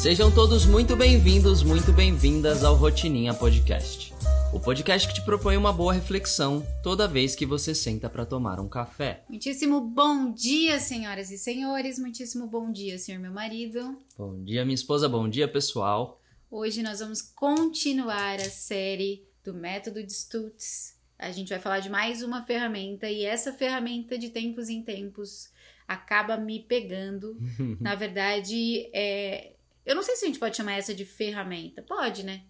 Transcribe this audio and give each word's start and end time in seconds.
Sejam 0.00 0.34
todos 0.34 0.64
muito 0.64 0.96
bem-vindos, 0.96 1.62
muito 1.62 1.92
bem-vindas 1.92 2.64
ao 2.64 2.74
Rotininha 2.74 3.34
Podcast. 3.34 4.14
O 4.50 4.58
podcast 4.58 5.06
que 5.06 5.12
te 5.12 5.22
propõe 5.22 5.58
uma 5.58 5.74
boa 5.74 5.92
reflexão 5.92 6.66
toda 6.82 7.06
vez 7.06 7.36
que 7.36 7.44
você 7.44 7.74
senta 7.74 8.08
para 8.08 8.24
tomar 8.24 8.58
um 8.60 8.66
café. 8.66 9.22
Muitíssimo 9.28 9.78
bom 9.78 10.32
dia, 10.32 10.80
senhoras 10.80 11.30
e 11.30 11.36
senhores. 11.36 11.98
Muitíssimo 11.98 12.46
bom 12.46 12.72
dia, 12.72 12.96
senhor 12.96 13.20
meu 13.20 13.30
marido. 13.30 13.94
Bom 14.16 14.42
dia, 14.42 14.64
minha 14.64 14.74
esposa. 14.74 15.06
Bom 15.06 15.28
dia, 15.28 15.46
pessoal. 15.46 16.18
Hoje 16.50 16.82
nós 16.82 17.00
vamos 17.00 17.20
continuar 17.20 18.36
a 18.36 18.48
série 18.48 19.26
do 19.44 19.52
método 19.52 20.02
de 20.02 20.14
Stutz. 20.14 20.98
A 21.18 21.30
gente 21.30 21.50
vai 21.50 21.58
falar 21.58 21.80
de 21.80 21.90
mais 21.90 22.22
uma 22.22 22.42
ferramenta 22.46 23.06
e 23.10 23.26
essa 23.26 23.52
ferramenta 23.52 24.16
de 24.16 24.30
tempos 24.30 24.70
em 24.70 24.82
tempos 24.82 25.50
acaba 25.86 26.38
me 26.38 26.60
pegando. 26.60 27.36
Na 27.78 27.94
verdade, 27.94 28.88
é... 28.94 29.59
eu 29.84 29.94
não 29.94 30.02
sei 30.02 30.16
se 30.16 30.24
a 30.24 30.28
gente 30.28 30.38
pode 30.38 30.56
chamar 30.56 30.74
essa 30.74 30.94
de 30.94 31.04
ferramenta. 31.04 31.82
Pode, 31.82 32.24
né? 32.24 32.42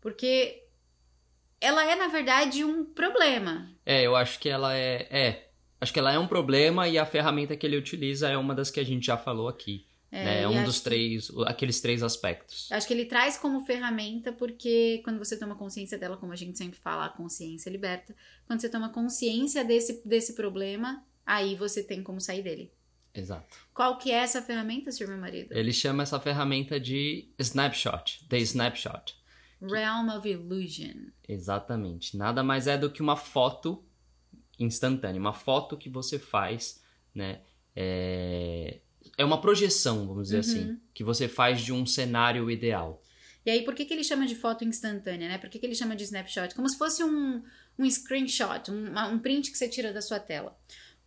Porque 0.00 0.64
ela 1.60 1.84
é, 1.84 1.94
na 1.94 2.08
verdade, 2.08 2.64
um 2.64 2.84
problema. 2.84 3.70
É, 3.84 4.02
eu 4.02 4.14
acho 4.16 4.38
que 4.38 4.48
ela 4.48 4.74
é. 4.74 5.06
É. 5.10 5.50
Acho 5.80 5.92
que 5.92 5.98
ela 5.98 6.12
é 6.12 6.18
um 6.18 6.26
problema 6.26 6.88
e 6.88 6.98
a 6.98 7.04
ferramenta 7.04 7.56
que 7.56 7.66
ele 7.66 7.76
utiliza 7.76 8.28
é 8.28 8.36
uma 8.36 8.54
das 8.54 8.70
que 8.70 8.80
a 8.80 8.84
gente 8.84 9.06
já 9.06 9.16
falou 9.16 9.48
aqui. 9.48 9.86
É, 10.10 10.24
né? 10.24 10.42
é 10.42 10.48
um 10.48 10.64
dos 10.64 10.80
três, 10.80 11.30
aqueles 11.46 11.80
três 11.80 12.02
aspectos. 12.02 12.70
Acho 12.72 12.86
que 12.86 12.94
ele 12.94 13.04
traz 13.04 13.36
como 13.36 13.66
ferramenta 13.66 14.32
porque 14.32 15.00
quando 15.04 15.18
você 15.18 15.36
toma 15.36 15.54
consciência 15.54 15.98
dela, 15.98 16.16
como 16.16 16.32
a 16.32 16.36
gente 16.36 16.56
sempre 16.56 16.78
fala, 16.78 17.06
a 17.06 17.08
consciência 17.10 17.68
liberta. 17.68 18.14
Quando 18.46 18.60
você 18.60 18.68
toma 18.70 18.88
consciência 18.88 19.64
desse, 19.64 20.02
desse 20.06 20.34
problema, 20.34 21.04
aí 21.24 21.54
você 21.54 21.82
tem 21.82 22.02
como 22.02 22.20
sair 22.20 22.42
dele. 22.42 22.72
Exato. 23.16 23.56
Qual 23.72 23.98
que 23.98 24.10
é 24.10 24.16
essa 24.16 24.42
ferramenta, 24.42 24.92
senhor 24.92 25.10
meu 25.10 25.18
marido? 25.18 25.52
Ele 25.52 25.72
chama 25.72 26.02
essa 26.02 26.20
ferramenta 26.20 26.78
de 26.78 27.28
snapshot, 27.38 28.26
the 28.28 28.38
snapshot. 28.38 29.16
Realm 29.60 30.08
of 30.10 30.28
Illusion. 30.28 31.10
Exatamente. 31.26 32.16
Nada 32.16 32.42
mais 32.42 32.66
é 32.66 32.76
do 32.76 32.90
que 32.90 33.00
uma 33.00 33.16
foto 33.16 33.82
instantânea, 34.58 35.20
uma 35.20 35.32
foto 35.32 35.76
que 35.76 35.88
você 35.88 36.18
faz, 36.18 36.82
né? 37.14 37.40
É, 37.74 38.80
é 39.16 39.24
uma 39.24 39.40
projeção, 39.40 40.06
vamos 40.06 40.24
dizer 40.24 40.38
assim, 40.38 40.58
uhum. 40.58 40.70
assim, 40.72 40.80
que 40.94 41.04
você 41.04 41.28
faz 41.28 41.60
de 41.60 41.72
um 41.72 41.86
cenário 41.86 42.50
ideal. 42.50 43.02
E 43.44 43.50
aí, 43.50 43.64
por 43.64 43.74
que, 43.74 43.84
que 43.84 43.94
ele 43.94 44.02
chama 44.02 44.26
de 44.26 44.34
foto 44.34 44.64
instantânea, 44.64 45.28
né? 45.28 45.38
Por 45.38 45.48
que, 45.48 45.58
que 45.58 45.66
ele 45.66 45.74
chama 45.74 45.94
de 45.94 46.02
snapshot? 46.02 46.54
Como 46.54 46.68
se 46.68 46.76
fosse 46.76 47.04
um, 47.04 47.42
um 47.78 47.88
screenshot, 47.88 48.70
um, 48.70 48.98
um 49.12 49.18
print 49.18 49.52
que 49.52 49.56
você 49.56 49.68
tira 49.68 49.92
da 49.92 50.02
sua 50.02 50.18
tela, 50.18 50.58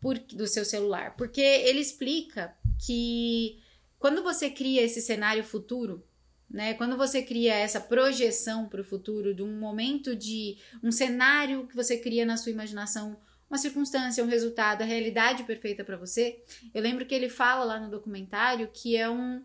por, 0.02 0.18
do 0.18 0.48
seu 0.48 0.66
celular. 0.66 1.16
Porque 1.16 1.42
ele 1.42 1.80
explica 1.80 2.56
que 2.86 3.60
quando 3.98 4.24
você 4.24 4.50
cria 4.50 4.82
esse 4.82 5.02
cenário 5.02 5.44
futuro, 5.44 6.04
né? 6.50 6.74
Quando 6.74 6.98
você 6.98 7.22
cria 7.22 7.54
essa 7.54 7.80
projeção 7.80 8.68
para 8.68 8.82
o 8.82 8.84
futuro 8.84 9.36
de 9.36 9.44
um 9.44 9.60
momento 9.60 10.16
de 10.16 10.58
um 10.82 10.92
cenário 10.92 11.68
que 11.68 11.76
você 11.76 11.98
cria 11.98 12.26
na 12.26 12.38
sua 12.38 12.52
imaginação, 12.52 13.20
uma 13.48 13.58
circunstância, 13.58 14.24
um 14.24 14.28
resultado, 14.28 14.82
a 14.82 14.86
realidade 14.86 15.44
perfeita 15.44 15.84
para 15.84 15.98
você. 15.98 16.44
Eu 16.74 16.82
lembro 16.82 17.06
que 17.06 17.14
ele 17.14 17.30
fala 17.30 17.64
lá 17.64 17.80
no 17.80 17.90
documentário 17.90 18.70
que 18.74 18.98
é 18.98 19.10
um, 19.10 19.44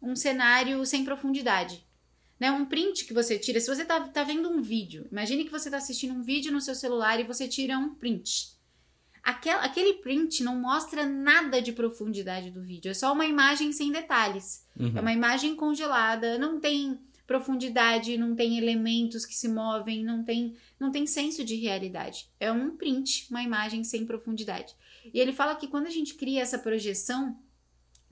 um 0.00 0.16
cenário 0.16 0.84
sem 0.86 1.04
profundidade. 1.04 1.84
Né, 2.38 2.52
um 2.52 2.66
print 2.66 3.06
que 3.06 3.14
você 3.14 3.38
tira. 3.38 3.58
Se 3.58 3.66
você 3.66 3.82
tá, 3.82 3.98
tá 4.08 4.22
vendo 4.22 4.50
um 4.50 4.60
vídeo, 4.60 5.08
imagine 5.10 5.46
que 5.46 5.50
você 5.50 5.70
tá 5.70 5.78
assistindo 5.78 6.12
um 6.12 6.22
vídeo 6.22 6.52
no 6.52 6.60
seu 6.60 6.74
celular 6.74 7.18
e 7.18 7.24
você 7.24 7.48
tira 7.48 7.78
um 7.78 7.94
print. 7.94 8.55
Aquela, 9.26 9.64
aquele 9.64 9.94
print 9.94 10.44
não 10.44 10.54
mostra 10.54 11.04
nada 11.04 11.60
de 11.60 11.72
profundidade 11.72 12.48
do 12.52 12.62
vídeo, 12.62 12.92
é 12.92 12.94
só 12.94 13.12
uma 13.12 13.26
imagem 13.26 13.72
sem 13.72 13.90
detalhes. 13.90 14.64
Uhum. 14.78 14.92
É 14.94 15.00
uma 15.00 15.12
imagem 15.12 15.56
congelada, 15.56 16.38
não 16.38 16.60
tem 16.60 17.00
profundidade, 17.26 18.16
não 18.16 18.36
tem 18.36 18.56
elementos 18.56 19.26
que 19.26 19.34
se 19.34 19.48
movem, 19.48 20.04
não 20.04 20.22
tem, 20.22 20.54
não 20.78 20.92
tem 20.92 21.08
senso 21.08 21.44
de 21.44 21.56
realidade. 21.56 22.30
É 22.38 22.52
um 22.52 22.76
print, 22.76 23.26
uma 23.28 23.42
imagem 23.42 23.82
sem 23.82 24.06
profundidade. 24.06 24.76
E 25.12 25.18
ele 25.18 25.32
fala 25.32 25.56
que 25.56 25.66
quando 25.66 25.88
a 25.88 25.90
gente 25.90 26.14
cria 26.14 26.42
essa 26.42 26.58
projeção, 26.58 27.36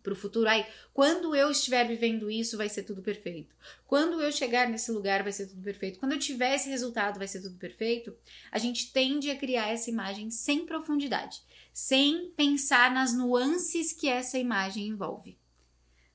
para 0.04 0.12
o 0.12 0.16
futuro. 0.16 0.48
Ai, 0.48 0.64
quando 0.92 1.34
eu 1.34 1.50
estiver 1.50 1.88
vivendo 1.88 2.30
isso, 2.30 2.58
vai 2.58 2.68
ser 2.68 2.82
tudo 2.84 3.02
perfeito. 3.02 3.56
Quando 3.86 4.20
eu 4.20 4.30
chegar 4.30 4.68
nesse 4.68 4.92
lugar, 4.92 5.22
vai 5.22 5.32
ser 5.32 5.48
tudo 5.48 5.62
perfeito. 5.62 5.98
Quando 5.98 6.12
eu 6.12 6.18
tiver 6.18 6.54
esse 6.54 6.68
resultado, 6.68 7.18
vai 7.18 7.26
ser 7.26 7.40
tudo 7.40 7.56
perfeito. 7.56 8.14
A 8.52 8.58
gente 8.58 8.92
tende 8.92 9.30
a 9.30 9.36
criar 9.36 9.68
essa 9.68 9.90
imagem 9.90 10.30
sem 10.30 10.66
profundidade, 10.66 11.40
sem 11.72 12.30
pensar 12.36 12.92
nas 12.92 13.16
nuances 13.16 13.92
que 13.92 14.06
essa 14.06 14.38
imagem 14.38 14.86
envolve. 14.86 15.38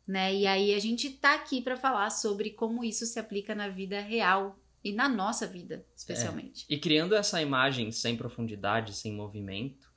Né? 0.08 0.36
E 0.36 0.48
aí 0.48 0.74
a 0.74 0.80
gente 0.80 1.10
tá 1.10 1.34
aqui 1.34 1.62
para 1.62 1.76
falar 1.76 2.12
sobre 2.12 2.52
como 2.52 2.84
isso 2.84 3.06
se 3.06 3.20
aplica 3.20 3.54
na 3.56 3.70
vida 3.70 4.00
real 4.00 4.60
e 4.84 4.94
na 4.94 5.10
nossa 5.10 5.46
vida, 5.46 5.86
especialmente. 5.96 6.66
É. 6.70 6.76
E 6.76 6.80
criando 6.80 7.16
essa 7.16 7.42
imagem 7.42 7.92
sem 7.92 8.16
profundidade, 8.16 8.96
sem 8.96 9.14
movimento, 9.14 9.89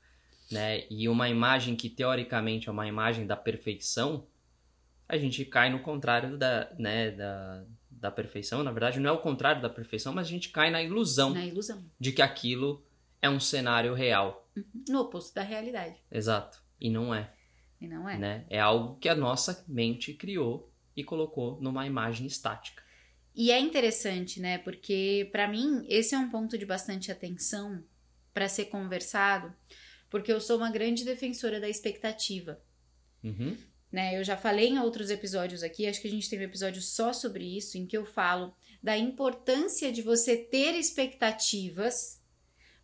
né, 0.52 0.84
e 0.90 1.08
uma 1.08 1.28
imagem 1.28 1.74
que 1.74 1.88
teoricamente 1.88 2.68
é 2.68 2.72
uma 2.72 2.86
imagem 2.86 3.26
da 3.26 3.36
perfeição, 3.36 4.26
a 5.08 5.16
gente 5.16 5.44
cai 5.44 5.70
no 5.70 5.80
contrário 5.80 6.38
da, 6.38 6.72
né, 6.78 7.10
da, 7.10 7.64
da 7.90 8.10
perfeição. 8.10 8.62
Na 8.62 8.70
verdade, 8.70 9.00
não 9.00 9.10
é 9.10 9.12
o 9.12 9.20
contrário 9.20 9.60
da 9.60 9.68
perfeição, 9.68 10.12
mas 10.12 10.26
a 10.26 10.30
gente 10.30 10.48
cai 10.50 10.70
na 10.70 10.82
ilusão, 10.82 11.30
na 11.30 11.44
ilusão. 11.44 11.84
de 11.98 12.12
que 12.12 12.22
aquilo 12.22 12.84
é 13.20 13.28
um 13.28 13.41
cenário 13.41 13.94
real. 13.94 14.48
Uhum. 14.56 14.84
No 14.88 15.00
oposto 15.00 15.34
da 15.34 15.42
realidade. 15.42 15.96
Exato. 16.10 16.62
E 16.80 16.91
não 16.91 17.14
é. 17.14 17.32
E 17.80 17.86
não 17.86 18.08
é. 18.08 18.18
Né? 18.18 18.44
É 18.48 18.60
algo 18.60 18.96
que 18.96 19.08
a 19.08 19.14
nossa 19.14 19.64
mente 19.68 20.14
criou 20.14 20.72
e 20.96 21.02
colocou 21.02 21.60
numa 21.60 21.86
imagem 21.86 22.26
estática. 22.26 22.82
E 23.34 23.50
é 23.50 23.58
interessante, 23.58 24.41
né? 24.41 24.58
Porque 24.58 25.28
para 25.32 25.48
mim 25.48 25.86
esse 25.88 26.14
é 26.14 26.18
um 26.18 26.30
ponto 26.30 26.58
de 26.58 26.66
bastante 26.66 27.10
atenção 27.10 27.82
para 28.34 28.48
ser 28.48 28.66
conversado, 28.66 29.52
porque 30.12 30.30
eu 30.30 30.42
sou 30.42 30.58
uma 30.58 30.70
grande 30.70 31.06
defensora 31.06 31.58
da 31.58 31.70
expectativa. 31.70 32.62
Uhum. 33.24 33.56
Né, 33.90 34.18
eu 34.18 34.22
já 34.22 34.36
falei 34.36 34.68
em 34.68 34.78
outros 34.78 35.08
episódios 35.08 35.62
aqui, 35.62 35.86
acho 35.86 36.02
que 36.02 36.08
a 36.08 36.10
gente 36.10 36.28
tem 36.28 36.38
um 36.38 36.42
episódio 36.42 36.82
só 36.82 37.14
sobre 37.14 37.44
isso, 37.44 37.78
em 37.78 37.86
que 37.86 37.96
eu 37.96 38.04
falo 38.04 38.54
da 38.82 38.96
importância 38.96 39.90
de 39.90 40.02
você 40.02 40.36
ter 40.36 40.74
expectativas 40.74 42.20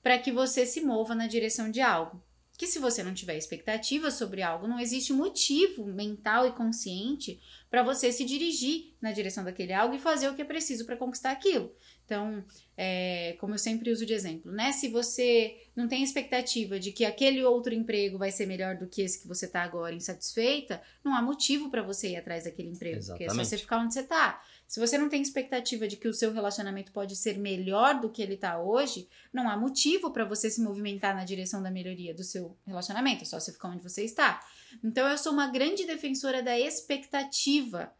para 0.02 0.18
que 0.18 0.32
você 0.32 0.64
se 0.64 0.80
mova 0.80 1.14
na 1.14 1.26
direção 1.26 1.70
de 1.70 1.82
algo. 1.82 2.22
Que 2.58 2.66
se 2.66 2.78
você 2.78 3.02
não 3.02 3.14
tiver 3.14 3.38
expectativa 3.38 4.10
sobre 4.10 4.42
algo, 4.42 4.68
não 4.68 4.80
existe 4.80 5.12
motivo 5.12 5.86
mental 5.86 6.46
e 6.46 6.50
consciente 6.50 7.40
para 7.70 7.84
você 7.84 8.10
se 8.10 8.24
dirigir 8.24 8.94
na 9.00 9.12
direção 9.12 9.44
daquele 9.44 9.72
algo 9.72 9.94
e 9.94 9.98
fazer 9.98 10.28
o 10.28 10.34
que 10.34 10.42
é 10.42 10.44
preciso 10.44 10.84
para 10.84 10.96
conquistar 10.96 11.30
aquilo. 11.30 11.72
Então, 12.04 12.42
é, 12.76 13.36
como 13.38 13.54
eu 13.54 13.58
sempre 13.58 13.92
uso 13.92 14.04
de 14.04 14.12
exemplo, 14.12 14.50
né? 14.50 14.72
Se 14.72 14.88
você 14.88 15.68
não 15.76 15.86
tem 15.86 16.02
expectativa 16.02 16.80
de 16.80 16.90
que 16.90 17.04
aquele 17.04 17.44
outro 17.44 17.72
emprego 17.72 18.18
vai 18.18 18.32
ser 18.32 18.46
melhor 18.46 18.76
do 18.76 18.88
que 18.88 19.02
esse 19.02 19.20
que 19.20 19.28
você 19.28 19.46
está 19.46 19.62
agora 19.62 19.94
insatisfeita, 19.94 20.82
não 21.04 21.14
há 21.14 21.22
motivo 21.22 21.70
para 21.70 21.82
você 21.82 22.08
ir 22.08 22.16
atrás 22.16 22.44
daquele 22.44 22.70
emprego, 22.70 22.96
Exatamente. 22.96 23.26
porque 23.26 23.40
é 23.40 23.44
só 23.44 23.48
você 23.48 23.58
ficar 23.58 23.78
onde 23.78 23.94
você 23.94 24.00
está. 24.00 24.42
Se 24.68 24.78
você 24.78 24.98
não 24.98 25.08
tem 25.08 25.22
expectativa 25.22 25.88
de 25.88 25.96
que 25.96 26.06
o 26.06 26.12
seu 26.12 26.30
relacionamento 26.30 26.92
pode 26.92 27.16
ser 27.16 27.38
melhor 27.38 27.98
do 27.98 28.10
que 28.10 28.20
ele 28.20 28.34
está 28.34 28.60
hoje, 28.60 29.08
não 29.32 29.48
há 29.48 29.56
motivo 29.56 30.10
para 30.10 30.26
você 30.26 30.50
se 30.50 30.60
movimentar 30.60 31.16
na 31.16 31.24
direção 31.24 31.62
da 31.62 31.70
melhoria 31.70 32.12
do 32.12 32.22
seu 32.22 32.54
relacionamento, 32.66 33.22
é 33.22 33.24
só 33.24 33.40
você 33.40 33.50
ficar 33.50 33.70
onde 33.70 33.82
você 33.82 34.04
está. 34.04 34.46
Então, 34.84 35.08
eu 35.08 35.16
sou 35.16 35.32
uma 35.32 35.46
grande 35.46 35.86
defensora 35.86 36.42
da 36.42 36.58
expectativa 36.58 37.90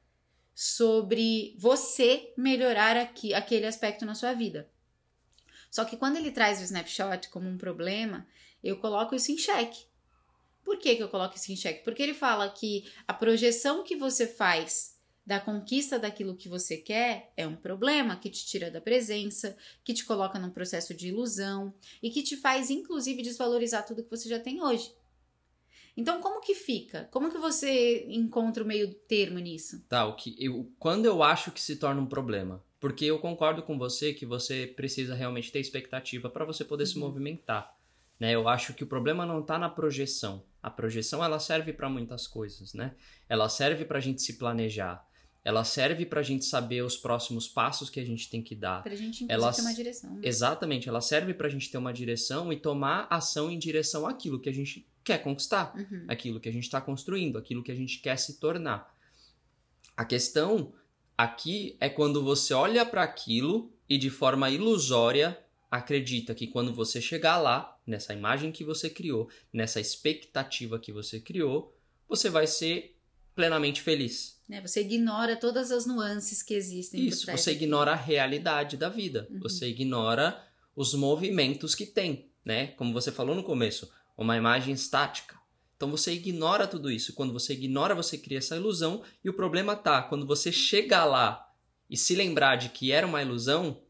sobre 0.54 1.56
você 1.58 2.34
melhorar 2.36 2.98
aqui, 2.98 3.32
aquele 3.32 3.64
aspecto 3.64 4.04
na 4.04 4.14
sua 4.14 4.34
vida. 4.34 4.70
Só 5.70 5.86
que 5.86 5.96
quando 5.96 6.16
ele 6.16 6.30
traz 6.30 6.60
o 6.60 6.64
snapshot 6.64 7.30
como 7.30 7.48
um 7.48 7.56
problema, 7.56 8.26
eu 8.62 8.78
coloco 8.78 9.14
isso 9.14 9.32
em 9.32 9.38
xeque. 9.38 9.86
Por 10.62 10.78
que, 10.78 10.96
que 10.96 11.02
eu 11.02 11.08
coloco 11.08 11.34
isso 11.34 11.50
em 11.50 11.56
xeque? 11.56 11.82
Porque 11.82 12.02
ele 12.02 12.12
fala 12.12 12.50
que 12.50 12.84
a 13.06 13.14
projeção 13.14 13.82
que 13.82 13.96
você 13.96 14.26
faz 14.26 14.97
da 15.28 15.38
conquista 15.38 15.98
daquilo 15.98 16.34
que 16.34 16.48
você 16.48 16.78
quer 16.78 17.30
é 17.36 17.46
um 17.46 17.54
problema 17.54 18.16
que 18.16 18.30
te 18.30 18.46
tira 18.46 18.70
da 18.70 18.80
presença, 18.80 19.54
que 19.84 19.92
te 19.92 20.02
coloca 20.06 20.38
num 20.38 20.48
processo 20.48 20.94
de 20.94 21.08
ilusão 21.08 21.75
e 22.02 22.08
que 22.08 22.22
te 22.22 22.34
faz, 22.34 22.70
inclusive, 22.70 23.20
desvalorizar 23.20 23.84
tudo 23.84 24.02
que 24.02 24.08
você 24.08 24.26
já 24.26 24.40
tem 24.40 24.62
hoje. 24.62 24.90
Então, 25.94 26.22
como 26.22 26.40
que 26.40 26.54
fica? 26.54 27.10
Como 27.10 27.30
que 27.30 27.36
você 27.36 28.06
encontra 28.08 28.64
o 28.64 28.66
meio 28.66 28.94
termo 28.94 29.38
nisso? 29.38 29.84
Tá, 29.86 30.06
o 30.06 30.16
que 30.16 30.34
eu, 30.42 30.72
quando 30.78 31.04
eu 31.04 31.22
acho 31.22 31.50
que 31.50 31.60
se 31.60 31.76
torna 31.76 32.00
um 32.00 32.06
problema? 32.06 32.64
Porque 32.81 33.04
eu 33.04 33.19
concordo 33.19 33.62
com 33.62 33.76
você 33.76 34.14
que 34.14 34.24
você 34.24 34.66
precisa 34.66 35.14
realmente 35.14 35.52
ter 35.52 35.60
expectativa 35.60 36.31
para 36.31 36.46
você 36.46 36.64
poder 36.64 36.84
uhum. 36.84 36.90
se 36.90 36.98
movimentar. 36.98 37.76
Né? 38.19 38.34
Eu 38.34 38.48
acho 38.48 38.72
que 38.72 38.82
o 38.82 38.86
problema 38.86 39.26
não 39.26 39.40
está 39.40 39.58
na 39.58 39.69
projeção. 39.69 40.42
A 40.62 40.70
projeção 40.70 41.22
ela 41.22 41.38
serve 41.38 41.74
para 41.74 41.90
muitas 41.90 42.26
coisas, 42.26 42.72
né? 42.72 42.96
Ela 43.28 43.48
serve 43.48 43.84
para 43.84 43.98
a 43.98 44.00
gente 44.00 44.22
se 44.22 44.38
planejar. 44.38 45.07
Ela 45.48 45.64
serve 45.64 46.04
para 46.04 46.20
a 46.20 46.22
gente 46.22 46.44
saber 46.44 46.82
os 46.84 46.98
próximos 46.98 47.48
passos 47.48 47.88
que 47.88 47.98
a 47.98 48.04
gente 48.04 48.28
tem 48.28 48.42
que 48.42 48.54
dar. 48.54 48.82
Para 48.82 48.92
a 48.92 48.96
gente 48.96 49.24
ela, 49.30 49.50
ter 49.50 49.62
uma 49.62 49.72
direção. 49.72 50.14
Né? 50.16 50.20
Exatamente, 50.22 50.90
ela 50.90 51.00
serve 51.00 51.32
para 51.32 51.46
a 51.46 51.50
gente 51.50 51.70
ter 51.70 51.78
uma 51.78 51.90
direção 51.90 52.52
e 52.52 52.56
tomar 52.56 53.06
ação 53.08 53.50
em 53.50 53.58
direção 53.58 54.06
àquilo 54.06 54.38
que 54.38 54.50
a 54.50 54.52
gente 54.52 54.86
quer 55.02 55.22
conquistar, 55.22 55.74
uhum. 55.74 56.04
aquilo 56.06 56.38
que 56.38 56.50
a 56.50 56.52
gente 56.52 56.64
está 56.64 56.82
construindo, 56.82 57.38
aquilo 57.38 57.62
que 57.62 57.72
a 57.72 57.74
gente 57.74 57.98
quer 58.00 58.18
se 58.18 58.38
tornar. 58.38 58.94
A 59.96 60.04
questão 60.04 60.70
aqui 61.16 61.78
é 61.80 61.88
quando 61.88 62.22
você 62.22 62.52
olha 62.52 62.84
para 62.84 63.02
aquilo 63.02 63.72
e 63.88 63.96
de 63.96 64.10
forma 64.10 64.50
ilusória 64.50 65.42
acredita 65.70 66.34
que 66.34 66.46
quando 66.46 66.74
você 66.74 67.00
chegar 67.00 67.38
lá, 67.38 67.74
nessa 67.86 68.12
imagem 68.12 68.52
que 68.52 68.64
você 68.64 68.90
criou, 68.90 69.30
nessa 69.50 69.80
expectativa 69.80 70.78
que 70.78 70.92
você 70.92 71.18
criou, 71.18 71.74
você 72.06 72.28
vai 72.28 72.46
ser 72.46 72.97
plenamente 73.38 73.81
feliz. 73.82 74.37
Né? 74.49 74.61
Você 74.61 74.81
ignora 74.81 75.37
todas 75.37 75.70
as 75.70 75.87
nuances 75.87 76.43
que 76.43 76.55
existem. 76.55 77.06
Isso, 77.06 77.31
você 77.31 77.52
ignora 77.52 77.93
a 77.93 77.94
realidade 77.94 78.76
da 78.76 78.88
vida. 78.88 79.29
Uhum. 79.31 79.38
Você 79.38 79.69
ignora 79.69 80.44
os 80.75 80.93
movimentos 80.93 81.73
que 81.73 81.87
tem, 81.87 82.32
né? 82.44 82.69
Como 82.73 82.93
você 82.93 83.12
falou 83.12 83.37
no 83.37 83.44
começo, 83.44 83.88
uma 84.17 84.37
imagem 84.37 84.75
estática. 84.75 85.37
Então 85.76 85.88
você 85.88 86.12
ignora 86.14 86.67
tudo 86.67 86.90
isso. 86.90 87.12
Quando 87.12 87.32
você 87.32 87.52
ignora, 87.52 87.94
você 87.94 88.19
cria 88.19 88.38
essa 88.38 88.56
ilusão 88.56 89.05
e 89.25 89.31
o 89.31 89.35
problema 89.35 89.76
tá 89.76 90.02
quando 90.02 90.26
você 90.26 90.50
chega 90.50 91.05
lá 91.05 91.49
e 91.88 91.96
se 91.96 92.17
lembrar 92.17 92.56
de 92.56 92.70
que 92.70 92.91
era 92.91 93.06
uma 93.06 93.23
ilusão, 93.23 93.81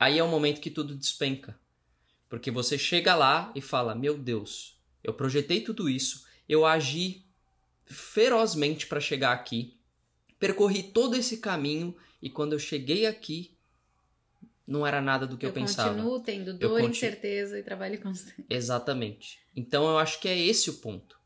aí 0.00 0.18
é 0.18 0.24
o 0.24 0.28
momento 0.28 0.62
que 0.62 0.70
tudo 0.70 0.96
despenca. 0.96 1.54
Porque 2.30 2.50
você 2.50 2.78
chega 2.78 3.14
lá 3.14 3.52
e 3.54 3.60
fala: 3.60 3.94
"Meu 3.94 4.16
Deus, 4.16 4.80
eu 5.02 5.12
projetei 5.12 5.60
tudo 5.60 5.86
isso, 5.86 6.24
eu 6.48 6.64
agi 6.64 7.23
ferozmente 7.86 8.86
para 8.86 9.00
chegar 9.00 9.32
aqui, 9.32 9.76
percorri 10.38 10.82
todo 10.82 11.16
esse 11.16 11.38
caminho 11.38 11.94
e 12.20 12.30
quando 12.30 12.52
eu 12.52 12.58
cheguei 12.58 13.06
aqui 13.06 13.54
não 14.66 14.86
era 14.86 15.00
nada 15.00 15.26
do 15.26 15.36
que 15.36 15.44
eu, 15.44 15.50
eu 15.50 15.54
pensava. 15.54 15.90
Eu 15.90 15.96
continuo 15.96 16.20
tendo 16.20 16.54
dor, 16.54 16.70
continu... 16.70 16.90
incerteza 16.90 17.58
e 17.58 17.62
trabalho 17.62 18.00
constante. 18.00 18.44
Exatamente. 18.48 19.38
Então 19.54 19.86
eu 19.86 19.98
acho 19.98 20.20
que 20.20 20.28
é 20.28 20.38
esse 20.38 20.70
o 20.70 20.74
ponto. 20.74 21.18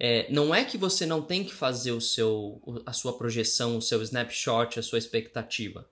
É, 0.00 0.30
não 0.30 0.54
é 0.54 0.64
que 0.64 0.78
você 0.78 1.04
não 1.04 1.20
tem 1.20 1.42
que 1.42 1.52
fazer 1.52 1.90
o 1.90 2.00
seu, 2.00 2.62
a 2.86 2.92
sua 2.92 3.16
projeção, 3.18 3.76
o 3.76 3.82
seu 3.82 4.00
snapshot, 4.02 4.78
a 4.78 4.82
sua 4.82 4.98
expectativa. 4.98 5.88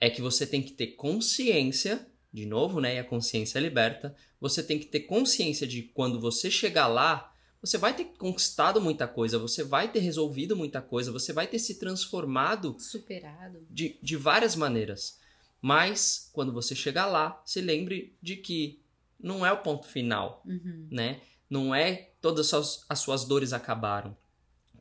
É 0.00 0.08
que 0.08 0.22
você 0.22 0.46
tem 0.46 0.62
que 0.62 0.72
ter 0.72 0.88
consciência, 0.88 2.06
de 2.32 2.46
novo, 2.46 2.80
né? 2.80 2.96
E 2.96 2.98
a 2.98 3.04
consciência 3.04 3.58
liberta. 3.58 4.14
Você 4.40 4.62
tem 4.62 4.78
que 4.78 4.86
ter 4.86 5.00
consciência 5.00 5.66
de 5.66 5.82
quando 5.82 6.20
você 6.20 6.50
chegar 6.50 6.86
lá, 6.86 7.34
você 7.60 7.78
vai 7.78 7.94
ter 7.94 8.04
conquistado 8.18 8.80
muita 8.80 9.08
coisa, 9.08 9.38
você 9.38 9.64
vai 9.64 9.90
ter 9.90 10.00
resolvido 10.00 10.56
muita 10.56 10.80
coisa, 10.80 11.12
você 11.12 11.32
vai 11.32 11.46
ter 11.46 11.58
se 11.58 11.78
transformado. 11.78 12.76
Superado. 12.78 13.66
De, 13.70 13.98
de 14.02 14.16
várias 14.16 14.54
maneiras. 14.54 15.18
Mas, 15.60 16.30
quando 16.32 16.52
você 16.52 16.74
chegar 16.74 17.06
lá, 17.06 17.42
se 17.44 17.60
lembre 17.60 18.14
de 18.22 18.36
que 18.36 18.80
não 19.18 19.44
é 19.44 19.52
o 19.52 19.62
ponto 19.62 19.86
final, 19.86 20.42
uhum. 20.46 20.86
né? 20.90 21.20
Não 21.48 21.74
é 21.74 22.10
todas 22.20 22.52
as, 22.52 22.84
as 22.88 22.98
suas 22.98 23.24
dores 23.24 23.52
acabaram. 23.52 24.16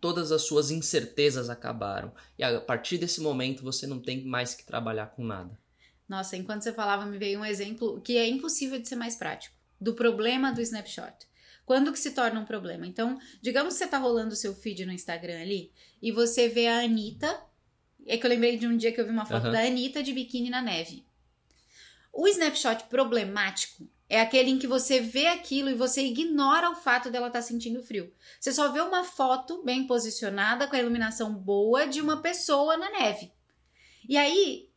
Todas 0.01 0.31
as 0.31 0.44
suas 0.44 0.69
incertezas 0.71 1.50
acabaram. 1.50 2.13
E 2.38 2.44
a 2.44 2.60
partir 2.60 2.98
desse 2.98 3.21
momento 3.21 3.63
você 3.63 3.88
não 3.88 4.00
tem 4.00 4.24
mais 4.25 4.54
que 4.54 4.66
trabalhar 4.66 5.07
com 5.07 5.24
nada. 5.24 5.57
Nossa, 6.07 6.38
enquanto 6.38 6.62
você 6.62 6.74
falava, 6.74 7.06
me 7.06 7.18
veio 7.18 7.39
um 7.39 7.45
exemplo 7.45 8.00
que 8.01 8.18
é 8.18 8.28
impossível 8.28 8.80
de 8.80 8.88
ser 8.88 8.95
mais 8.95 9.16
prático. 9.16 9.56
Do 9.80 9.94
problema 9.94 10.51
do 10.51 10.62
snapshot. 10.62 11.28
Quando 11.65 11.91
que 11.91 12.00
se 12.00 12.12
torna 12.12 12.39
um 12.39 12.45
problema? 12.45 12.85
Então, 12.85 13.19
digamos 13.41 13.73
que 13.73 13.79
você 13.79 13.88
tá 13.88 13.97
rolando 13.97 14.33
o 14.33 14.38
seu 14.38 14.53
feed 14.53 14.85
no 14.85 14.91
Instagram 14.94 15.41
ali 15.41 15.71
e 16.01 16.12
você 16.12 16.47
vê 16.47 16.67
a 16.67 16.79
Anitta 16.79 17.44
é 18.06 18.17
que 18.17 18.25
eu 18.25 18.29
lembrei 18.29 18.57
de 18.57 18.67
um 18.67 18.77
dia 18.77 18.91
que 18.91 19.01
eu 19.01 19.06
vi 19.06 19.12
uma 19.12 19.25
foto 19.25 19.47
uhum. 19.47 19.51
da 19.51 19.62
Anitta 19.62 20.03
de 20.03 20.13
biquíni 20.13 20.50
na 20.50 20.62
neve. 20.62 21.06
O 22.13 22.27
snapshot 22.27 22.83
problemático 22.83 23.89
é 24.07 24.21
aquele 24.21 24.51
em 24.51 24.59
que 24.59 24.67
você 24.67 25.00
vê 25.00 25.27
aquilo 25.27 25.69
e 25.69 25.73
você 25.73 26.06
ignora 26.06 26.69
o 26.69 26.75
fato 26.75 27.09
dela 27.09 27.27
estar 27.27 27.39
tá 27.39 27.45
sentindo 27.45 27.83
frio. 27.83 28.13
Você 28.39 28.53
só 28.53 28.71
vê 28.71 28.79
uma 28.79 29.03
foto 29.03 29.63
bem 29.63 29.88
posicionada, 29.88 30.68
com 30.68 30.75
a 30.75 30.79
iluminação 30.79 31.33
boa, 31.33 31.88
de 31.88 32.00
uma 32.00 32.21
pessoa 32.21 32.77
na 32.77 32.91
neve. 32.91 33.31
E 34.07 34.15
aí, 34.15 34.69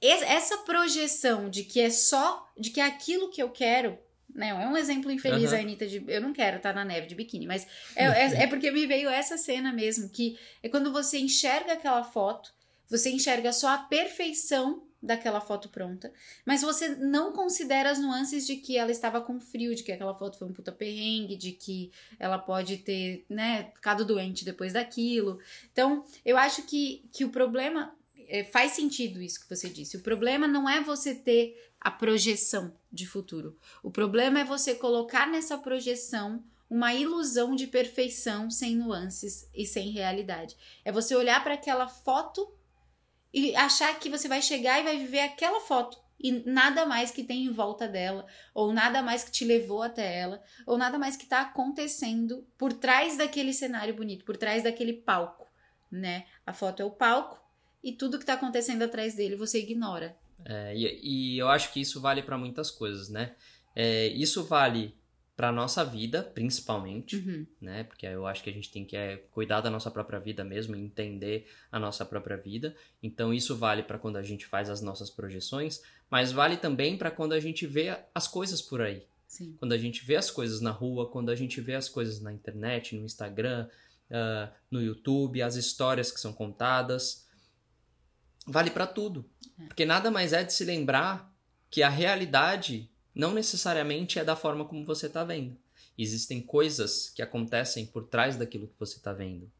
essa 0.00 0.58
projeção 0.58 1.48
de 1.48 1.62
que 1.62 1.80
é 1.80 1.90
só, 1.90 2.50
de 2.58 2.70
que 2.70 2.80
é 2.80 2.84
aquilo 2.84 3.30
que 3.30 3.40
eu 3.40 3.50
quero, 3.50 3.96
né? 4.34 4.48
É 4.48 4.66
um 4.66 4.76
exemplo 4.76 5.10
infeliz 5.10 5.52
uhum. 5.52 5.58
a 5.58 5.60
Anitta 5.60 5.86
de. 5.86 6.04
Eu 6.08 6.20
não 6.20 6.32
quero 6.32 6.56
estar 6.56 6.70
tá 6.70 6.74
na 6.74 6.84
neve 6.84 7.06
de 7.06 7.14
biquíni, 7.14 7.46
mas 7.46 7.66
é, 7.94 8.04
é, 8.04 8.42
é 8.42 8.46
porque 8.46 8.70
me 8.70 8.86
veio 8.86 9.08
essa 9.08 9.38
cena 9.38 9.72
mesmo, 9.72 10.08
que 10.08 10.38
é 10.62 10.68
quando 10.68 10.92
você 10.92 11.18
enxerga 11.18 11.74
aquela 11.74 12.02
foto 12.02 12.52
você 12.88 13.10
enxerga 13.10 13.52
só 13.52 13.68
a 13.68 13.78
perfeição 13.78 14.82
daquela 15.02 15.40
foto 15.40 15.68
pronta, 15.68 16.12
mas 16.46 16.62
você 16.62 16.88
não 16.88 17.32
considera 17.32 17.90
as 17.90 17.98
nuances 17.98 18.46
de 18.46 18.56
que 18.56 18.78
ela 18.78 18.90
estava 18.90 19.20
com 19.20 19.38
frio, 19.38 19.74
de 19.74 19.82
que 19.82 19.92
aquela 19.92 20.14
foto 20.14 20.38
foi 20.38 20.48
um 20.48 20.52
puta 20.52 20.72
perrengue, 20.72 21.36
de 21.36 21.52
que 21.52 21.90
ela 22.18 22.38
pode 22.38 22.78
ter, 22.78 23.26
né, 23.28 23.70
ficado 23.74 24.04
doente 24.04 24.46
depois 24.46 24.72
daquilo. 24.72 25.38
Então, 25.72 26.04
eu 26.24 26.38
acho 26.38 26.62
que, 26.62 27.04
que 27.12 27.24
o 27.24 27.28
problema 27.28 27.94
é, 28.28 28.44
faz 28.44 28.72
sentido 28.72 29.20
isso 29.20 29.40
que 29.40 29.54
você 29.54 29.68
disse. 29.68 29.98
O 29.98 30.02
problema 30.02 30.48
não 30.48 30.68
é 30.68 30.80
você 30.80 31.14
ter 31.14 31.70
a 31.78 31.90
projeção 31.90 32.72
de 32.94 33.06
futuro. 33.06 33.58
O 33.82 33.90
problema 33.90 34.40
é 34.40 34.44
você 34.44 34.74
colocar 34.74 35.26
nessa 35.26 35.58
projeção 35.58 36.44
uma 36.70 36.94
ilusão 36.94 37.54
de 37.54 37.66
perfeição 37.66 38.50
sem 38.50 38.76
nuances 38.76 39.48
e 39.54 39.66
sem 39.66 39.90
realidade. 39.90 40.56
É 40.84 40.92
você 40.92 41.14
olhar 41.14 41.42
para 41.42 41.54
aquela 41.54 41.88
foto 41.88 42.50
e 43.32 43.54
achar 43.56 43.98
que 43.98 44.08
você 44.08 44.28
vai 44.28 44.40
chegar 44.40 44.80
e 44.80 44.84
vai 44.84 44.96
viver 44.96 45.20
aquela 45.20 45.60
foto 45.60 46.04
e 46.18 46.32
nada 46.46 46.86
mais 46.86 47.10
que 47.10 47.22
tem 47.22 47.44
em 47.44 47.52
volta 47.52 47.86
dela, 47.86 48.26
ou 48.54 48.72
nada 48.72 49.02
mais 49.02 49.24
que 49.24 49.30
te 49.30 49.44
levou 49.44 49.82
até 49.82 50.20
ela, 50.20 50.42
ou 50.66 50.78
nada 50.78 50.98
mais 50.98 51.16
que 51.16 51.24
está 51.24 51.42
acontecendo 51.42 52.46
por 52.56 52.72
trás 52.72 53.18
daquele 53.18 53.52
cenário 53.52 53.94
bonito, 53.94 54.24
por 54.24 54.36
trás 54.36 54.62
daquele 54.62 54.94
palco, 54.94 55.46
né? 55.90 56.24
A 56.46 56.52
foto 56.54 56.80
é 56.80 56.84
o 56.84 56.90
palco 56.90 57.38
e 57.82 57.92
tudo 57.92 58.16
que 58.16 58.22
está 58.22 58.34
acontecendo 58.34 58.82
atrás 58.82 59.14
dele 59.14 59.36
você 59.36 59.58
ignora. 59.58 60.16
É, 60.44 60.74
e, 60.76 61.00
e, 61.34 61.38
eu 61.38 61.48
acho 61.48 61.72
que 61.72 61.80
isso 61.80 62.00
vale 62.00 62.22
para 62.22 62.38
muitas 62.38 62.70
coisas, 62.70 63.08
né? 63.08 63.34
É, 63.74 64.08
isso 64.08 64.44
vale 64.44 64.94
para 65.36 65.50
nossa 65.50 65.84
vida, 65.84 66.22
principalmente, 66.22 67.16
uhum. 67.16 67.46
né? 67.60 67.84
Porque 67.84 68.06
eu 68.06 68.26
acho 68.26 68.42
que 68.42 68.50
a 68.50 68.52
gente 68.52 68.70
tem 68.70 68.84
que 68.84 68.96
é, 68.96 69.16
cuidar 69.32 69.60
da 69.60 69.70
nossa 69.70 69.90
própria 69.90 70.20
vida 70.20 70.44
mesmo, 70.44 70.76
entender 70.76 71.48
a 71.72 71.78
nossa 71.78 72.04
própria 72.04 72.36
vida. 72.36 72.74
Então 73.02 73.34
isso 73.34 73.56
vale 73.56 73.82
para 73.82 73.98
quando 73.98 74.16
a 74.16 74.22
gente 74.22 74.46
faz 74.46 74.70
as 74.70 74.80
nossas 74.80 75.10
projeções, 75.10 75.82
mas 76.08 76.30
vale 76.30 76.56
também 76.56 76.96
para 76.96 77.10
quando 77.10 77.32
a 77.32 77.40
gente 77.40 77.66
vê 77.66 77.96
as 78.14 78.28
coisas 78.28 78.62
por 78.62 78.80
aí. 78.80 79.02
Sim. 79.26 79.56
Quando 79.58 79.72
a 79.72 79.78
gente 79.78 80.04
vê 80.04 80.14
as 80.14 80.30
coisas 80.30 80.60
na 80.60 80.70
rua, 80.70 81.10
quando 81.10 81.30
a 81.30 81.34
gente 81.34 81.60
vê 81.60 81.74
as 81.74 81.88
coisas 81.88 82.20
na 82.20 82.32
internet, 82.32 82.94
no 82.94 83.04
Instagram, 83.04 83.68
uh, 84.08 84.52
no 84.70 84.80
YouTube, 84.80 85.42
as 85.42 85.56
histórias 85.56 86.12
que 86.12 86.20
são 86.20 86.32
contadas, 86.32 87.23
vale 88.46 88.70
para 88.70 88.86
tudo. 88.86 89.24
É. 89.58 89.64
Porque 89.64 89.84
nada 89.84 90.10
mais 90.10 90.32
é 90.32 90.42
de 90.42 90.52
se 90.52 90.64
lembrar 90.64 91.32
que 91.70 91.82
a 91.82 91.88
realidade 91.88 92.90
não 93.14 93.32
necessariamente 93.32 94.18
é 94.18 94.24
da 94.24 94.36
forma 94.36 94.64
como 94.64 94.84
você 94.84 95.06
está 95.06 95.24
vendo. 95.24 95.56
Existem 95.96 96.40
coisas 96.40 97.10
que 97.10 97.22
acontecem 97.22 97.86
por 97.86 98.04
trás 98.04 98.36
daquilo 98.36 98.66
que 98.66 98.78
você 98.78 98.96
está 98.96 99.12
vendo, 99.12 99.50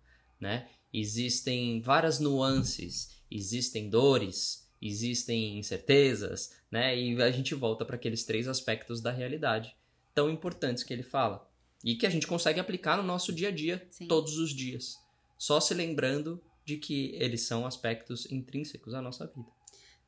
né? 0.40 0.68
Existem 0.92 1.80
várias 1.80 2.18
nuances, 2.18 3.10
existem 3.30 3.88
dores, 3.88 4.68
existem 4.82 5.58
incertezas, 5.58 6.52
né? 6.70 6.96
E 6.98 7.20
a 7.22 7.30
gente 7.30 7.54
volta 7.54 7.84
para 7.84 7.96
aqueles 7.96 8.24
três 8.24 8.48
aspectos 8.48 9.00
da 9.00 9.10
realidade 9.10 9.76
tão 10.14 10.30
importantes 10.30 10.84
que 10.84 10.92
ele 10.92 11.02
fala 11.02 11.48
e 11.82 11.96
que 11.96 12.06
a 12.06 12.10
gente 12.10 12.26
consegue 12.26 12.60
aplicar 12.60 12.96
no 12.96 13.02
nosso 13.02 13.32
dia 13.32 13.48
a 13.48 13.50
dia, 13.50 13.86
Sim. 13.90 14.06
todos 14.06 14.38
os 14.38 14.50
dias, 14.50 14.98
só 15.36 15.60
se 15.60 15.74
lembrando 15.74 16.42
de 16.64 16.76
que 16.76 17.14
eles 17.16 17.42
são 17.42 17.66
aspectos 17.66 18.30
intrínsecos 18.30 18.94
à 18.94 19.02
nossa 19.02 19.26
vida. 19.26 19.50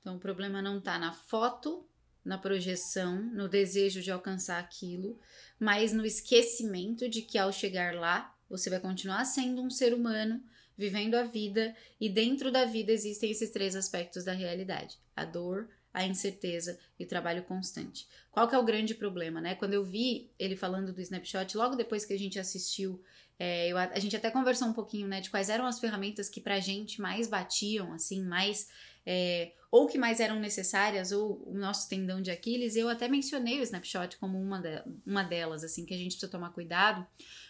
Então 0.00 0.16
o 0.16 0.20
problema 0.20 0.62
não 0.62 0.78
está 0.78 0.98
na 0.98 1.12
foto 1.12 1.86
na 2.26 2.36
projeção, 2.36 3.22
no 3.22 3.48
desejo 3.48 4.02
de 4.02 4.10
alcançar 4.10 4.58
aquilo, 4.58 5.16
mas 5.60 5.92
no 5.92 6.04
esquecimento 6.04 7.08
de 7.08 7.22
que 7.22 7.38
ao 7.38 7.52
chegar 7.52 7.94
lá, 7.94 8.34
você 8.50 8.68
vai 8.68 8.80
continuar 8.80 9.24
sendo 9.24 9.62
um 9.62 9.70
ser 9.70 9.94
humano, 9.94 10.42
vivendo 10.76 11.14
a 11.14 11.22
vida, 11.22 11.74
e 12.00 12.08
dentro 12.08 12.50
da 12.50 12.64
vida 12.64 12.90
existem 12.90 13.30
esses 13.30 13.50
três 13.50 13.76
aspectos 13.76 14.24
da 14.24 14.32
realidade: 14.32 14.98
a 15.14 15.24
dor, 15.24 15.68
a 15.96 16.04
incerteza 16.04 16.78
e 16.98 17.04
o 17.04 17.08
trabalho 17.08 17.42
constante. 17.42 18.06
Qual 18.30 18.46
que 18.46 18.54
é 18.54 18.58
o 18.58 18.64
grande 18.64 18.94
problema, 18.94 19.40
né? 19.40 19.54
Quando 19.54 19.72
eu 19.72 19.82
vi 19.82 20.30
ele 20.38 20.54
falando 20.54 20.92
do 20.92 21.00
snapshot, 21.00 21.56
logo 21.56 21.74
depois 21.74 22.04
que 22.04 22.12
a 22.12 22.18
gente 22.18 22.38
assistiu, 22.38 23.02
é, 23.38 23.68
eu, 23.68 23.78
a 23.78 23.98
gente 23.98 24.14
até 24.14 24.30
conversou 24.30 24.68
um 24.68 24.74
pouquinho, 24.74 25.08
né, 25.08 25.22
de 25.22 25.30
quais 25.30 25.48
eram 25.48 25.66
as 25.66 25.80
ferramentas 25.80 26.28
que 26.28 26.38
pra 26.38 26.60
gente 26.60 27.00
mais 27.00 27.28
batiam, 27.28 27.94
assim, 27.94 28.22
mais 28.22 28.68
é, 29.06 29.52
ou 29.70 29.86
que 29.86 29.96
mais 29.96 30.20
eram 30.20 30.38
necessárias, 30.38 31.12
ou 31.12 31.42
o 31.46 31.56
nosso 31.56 31.88
tendão 31.88 32.20
de 32.20 32.30
Aquiles, 32.30 32.76
eu 32.76 32.90
até 32.90 33.08
mencionei 33.08 33.58
o 33.58 33.62
snapshot 33.62 34.18
como 34.18 34.38
uma, 34.38 34.60
de, 34.60 34.82
uma 35.06 35.22
delas, 35.22 35.64
assim, 35.64 35.86
que 35.86 35.94
a 35.94 35.96
gente 35.96 36.12
precisa 36.12 36.30
tomar 36.30 36.50
cuidado, 36.50 37.06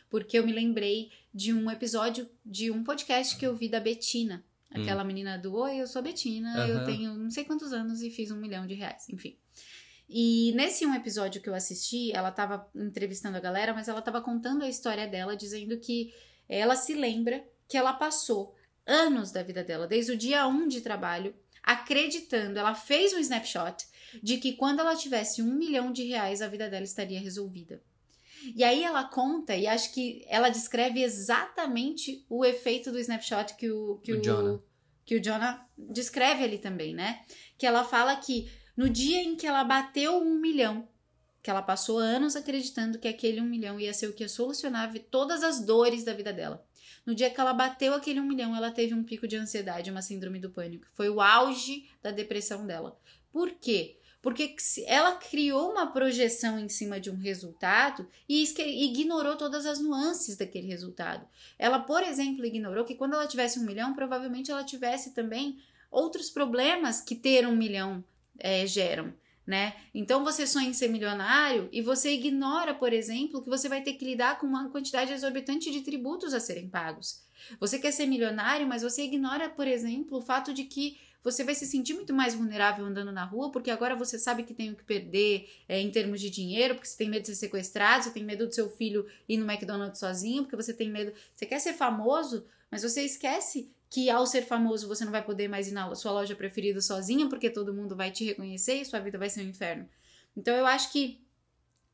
porque 0.08 0.38
eu 0.38 0.46
me 0.46 0.52
lembrei 0.52 1.10
de 1.34 1.52
um 1.52 1.68
episódio 1.68 2.28
de 2.44 2.70
um 2.70 2.84
podcast 2.84 3.36
que 3.36 3.44
eu 3.44 3.56
vi 3.56 3.68
da 3.68 3.80
Betina, 3.80 4.44
aquela 4.70 5.02
hum. 5.02 5.06
menina 5.06 5.38
do 5.38 5.54
Oi, 5.54 5.76
eu 5.76 5.86
sou 5.86 6.00
a 6.00 6.02
Betina, 6.02 6.64
uhum. 6.64 6.66
eu 6.66 6.84
tenho 6.84 7.14
não 7.14 7.30
sei 7.30 7.44
quantos 7.44 7.72
anos 7.72 8.02
e 8.02 8.10
fiz 8.10 8.30
um 8.30 8.36
milhão 8.36 8.66
de 8.66 8.74
reais, 8.74 9.08
enfim. 9.08 9.36
E 10.08 10.52
nesse 10.54 10.86
um 10.86 10.94
episódio 10.94 11.42
que 11.42 11.48
eu 11.48 11.54
assisti, 11.54 12.12
ela 12.12 12.30
tava 12.30 12.68
entrevistando 12.74 13.36
a 13.36 13.40
galera, 13.40 13.74
mas 13.74 13.88
ela 13.88 14.00
tava 14.00 14.20
contando 14.20 14.62
a 14.62 14.68
história 14.68 15.06
dela, 15.06 15.36
dizendo 15.36 15.76
que 15.78 16.14
ela 16.48 16.76
se 16.76 16.94
lembra 16.94 17.44
que 17.68 17.76
ela 17.76 17.92
passou 17.92 18.54
anos 18.86 19.32
da 19.32 19.42
vida 19.42 19.64
dela, 19.64 19.86
desde 19.86 20.12
o 20.12 20.16
dia 20.16 20.46
1 20.46 20.68
de 20.68 20.80
trabalho, 20.80 21.34
acreditando, 21.62 22.58
ela 22.58 22.74
fez 22.74 23.12
um 23.12 23.18
snapshot 23.18 23.84
de 24.22 24.38
que 24.38 24.52
quando 24.52 24.78
ela 24.78 24.94
tivesse 24.94 25.42
um 25.42 25.52
milhão 25.52 25.92
de 25.92 26.04
reais, 26.04 26.40
a 26.40 26.46
vida 26.46 26.70
dela 26.70 26.84
estaria 26.84 27.20
resolvida. 27.20 27.82
E 28.54 28.62
aí 28.62 28.82
ela 28.82 29.04
conta, 29.04 29.56
e 29.56 29.66
acho 29.66 29.92
que 29.92 30.24
ela 30.28 30.48
descreve 30.48 31.02
exatamente 31.02 32.24
o 32.28 32.44
efeito 32.44 32.92
do 32.92 32.98
snapshot 32.98 33.54
que 33.56 33.70
o, 33.70 33.98
que 33.98 34.12
O 34.12 34.18
o, 34.18 34.22
Jonah. 34.22 34.60
que 35.04 35.16
o 35.16 35.22
Jonah 35.22 35.66
descreve 35.76 36.44
ali 36.44 36.58
também, 36.58 36.94
né? 36.94 37.22
Que 37.58 37.66
ela 37.66 37.84
fala 37.84 38.14
que 38.16 38.50
no 38.76 38.88
dia 38.88 39.22
em 39.22 39.36
que 39.36 39.46
ela 39.46 39.64
bateu 39.64 40.18
um 40.18 40.38
milhão, 40.38 40.88
que 41.42 41.50
ela 41.50 41.62
passou 41.62 41.98
anos 41.98 42.36
acreditando 42.36 42.98
que 42.98 43.08
aquele 43.08 43.40
um 43.40 43.44
milhão 43.44 43.78
ia 43.80 43.94
ser 43.94 44.08
o 44.08 44.12
que 44.12 44.24
ia 44.24 44.28
solucionar 44.28 44.92
todas 45.10 45.42
as 45.42 45.64
dores 45.64 46.04
da 46.04 46.12
vida 46.12 46.32
dela. 46.32 46.66
No 47.06 47.14
dia 47.14 47.30
que 47.30 47.40
ela 47.40 47.54
bateu 47.54 47.94
aquele 47.94 48.18
um 48.18 48.26
milhão, 48.26 48.54
ela 48.56 48.72
teve 48.72 48.92
um 48.92 49.04
pico 49.04 49.28
de 49.28 49.36
ansiedade, 49.36 49.90
uma 49.90 50.02
síndrome 50.02 50.40
do 50.40 50.50
pânico. 50.50 50.86
Foi 50.92 51.08
o 51.08 51.20
auge 51.20 51.88
da 52.02 52.10
depressão 52.10 52.66
dela. 52.66 52.98
Por 53.32 53.52
quê? 53.52 53.95
Porque 54.22 54.56
ela 54.86 55.14
criou 55.16 55.70
uma 55.70 55.86
projeção 55.92 56.58
em 56.58 56.68
cima 56.68 56.98
de 56.98 57.10
um 57.10 57.16
resultado 57.16 58.08
e 58.28 58.44
ignorou 58.84 59.36
todas 59.36 59.64
as 59.66 59.80
nuances 59.80 60.36
daquele 60.36 60.66
resultado. 60.66 61.26
Ela, 61.58 61.78
por 61.78 62.02
exemplo, 62.02 62.44
ignorou 62.44 62.84
que 62.84 62.96
quando 62.96 63.14
ela 63.14 63.26
tivesse 63.26 63.58
um 63.58 63.64
milhão, 63.64 63.94
provavelmente 63.94 64.50
ela 64.50 64.64
tivesse 64.64 65.14
também 65.14 65.58
outros 65.90 66.28
problemas 66.28 67.00
que 67.00 67.14
ter 67.14 67.46
um 67.46 67.54
milhão 67.54 68.04
eh, 68.38 68.66
geram. 68.66 69.14
Né? 69.46 69.76
Então 69.94 70.24
você 70.24 70.44
sonha 70.44 70.68
em 70.68 70.72
ser 70.72 70.88
milionário 70.88 71.68
e 71.70 71.80
você 71.80 72.12
ignora, 72.12 72.74
por 72.74 72.92
exemplo, 72.92 73.40
que 73.40 73.48
você 73.48 73.68
vai 73.68 73.80
ter 73.80 73.92
que 73.92 74.04
lidar 74.04 74.40
com 74.40 74.46
uma 74.46 74.68
quantidade 74.70 75.12
exorbitante 75.12 75.70
de 75.70 75.82
tributos 75.82 76.34
a 76.34 76.40
serem 76.40 76.68
pagos. 76.68 77.24
Você 77.60 77.78
quer 77.78 77.92
ser 77.92 78.06
milionário, 78.06 78.66
mas 78.66 78.82
você 78.82 79.04
ignora, 79.04 79.48
por 79.48 79.68
exemplo, 79.68 80.18
o 80.18 80.22
fato 80.22 80.52
de 80.52 80.64
que 80.64 80.98
você 81.26 81.42
vai 81.42 81.56
se 81.56 81.66
sentir 81.66 81.92
muito 81.92 82.14
mais 82.14 82.36
vulnerável 82.36 82.86
andando 82.86 83.10
na 83.10 83.24
rua, 83.24 83.50
porque 83.50 83.68
agora 83.68 83.96
você 83.96 84.16
sabe 84.16 84.44
que 84.44 84.54
tem 84.54 84.70
o 84.70 84.76
que 84.76 84.84
perder 84.84 85.50
é, 85.68 85.80
em 85.80 85.90
termos 85.90 86.20
de 86.20 86.30
dinheiro, 86.30 86.76
porque 86.76 86.86
você 86.86 86.96
tem 86.96 87.10
medo 87.10 87.22
de 87.22 87.26
ser 87.26 87.34
sequestrado, 87.34 88.04
você 88.04 88.12
tem 88.12 88.22
medo 88.22 88.46
do 88.46 88.54
seu 88.54 88.70
filho 88.70 89.04
ir 89.28 89.36
no 89.36 89.44
McDonald's 89.44 89.98
sozinho, 89.98 90.44
porque 90.44 90.54
você 90.54 90.72
tem 90.72 90.88
medo. 90.88 91.12
Você 91.34 91.44
quer 91.44 91.58
ser 91.58 91.72
famoso, 91.72 92.46
mas 92.70 92.84
você 92.84 93.02
esquece 93.02 93.68
que 93.90 94.08
ao 94.08 94.24
ser 94.24 94.42
famoso 94.42 94.86
você 94.86 95.04
não 95.04 95.10
vai 95.10 95.24
poder 95.24 95.48
mais 95.48 95.66
ir 95.66 95.72
na 95.72 95.92
sua 95.96 96.12
loja 96.12 96.36
preferida 96.36 96.80
sozinho, 96.80 97.28
porque 97.28 97.50
todo 97.50 97.74
mundo 97.74 97.96
vai 97.96 98.12
te 98.12 98.24
reconhecer 98.24 98.74
e 98.74 98.84
sua 98.84 99.00
vida 99.00 99.18
vai 99.18 99.28
ser 99.28 99.40
um 99.40 99.48
inferno. 99.48 99.88
Então 100.36 100.54
eu 100.54 100.64
acho 100.64 100.92
que 100.92 101.20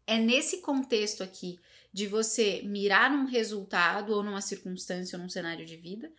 é 0.07 0.19
nesse 0.19 0.59
contexto 0.59 1.23
aqui 1.23 1.59
de 1.91 2.07
você 2.07 2.61
mirar 2.65 3.11
num 3.11 3.25
resultado 3.25 4.13
ou 4.13 4.23
numa 4.23 4.43
circunstância 4.43 5.17
ou 5.17 5.23
num 5.23 5.31
cenário 5.31 5.65
de 5.65 5.79
vida 5.79 6.13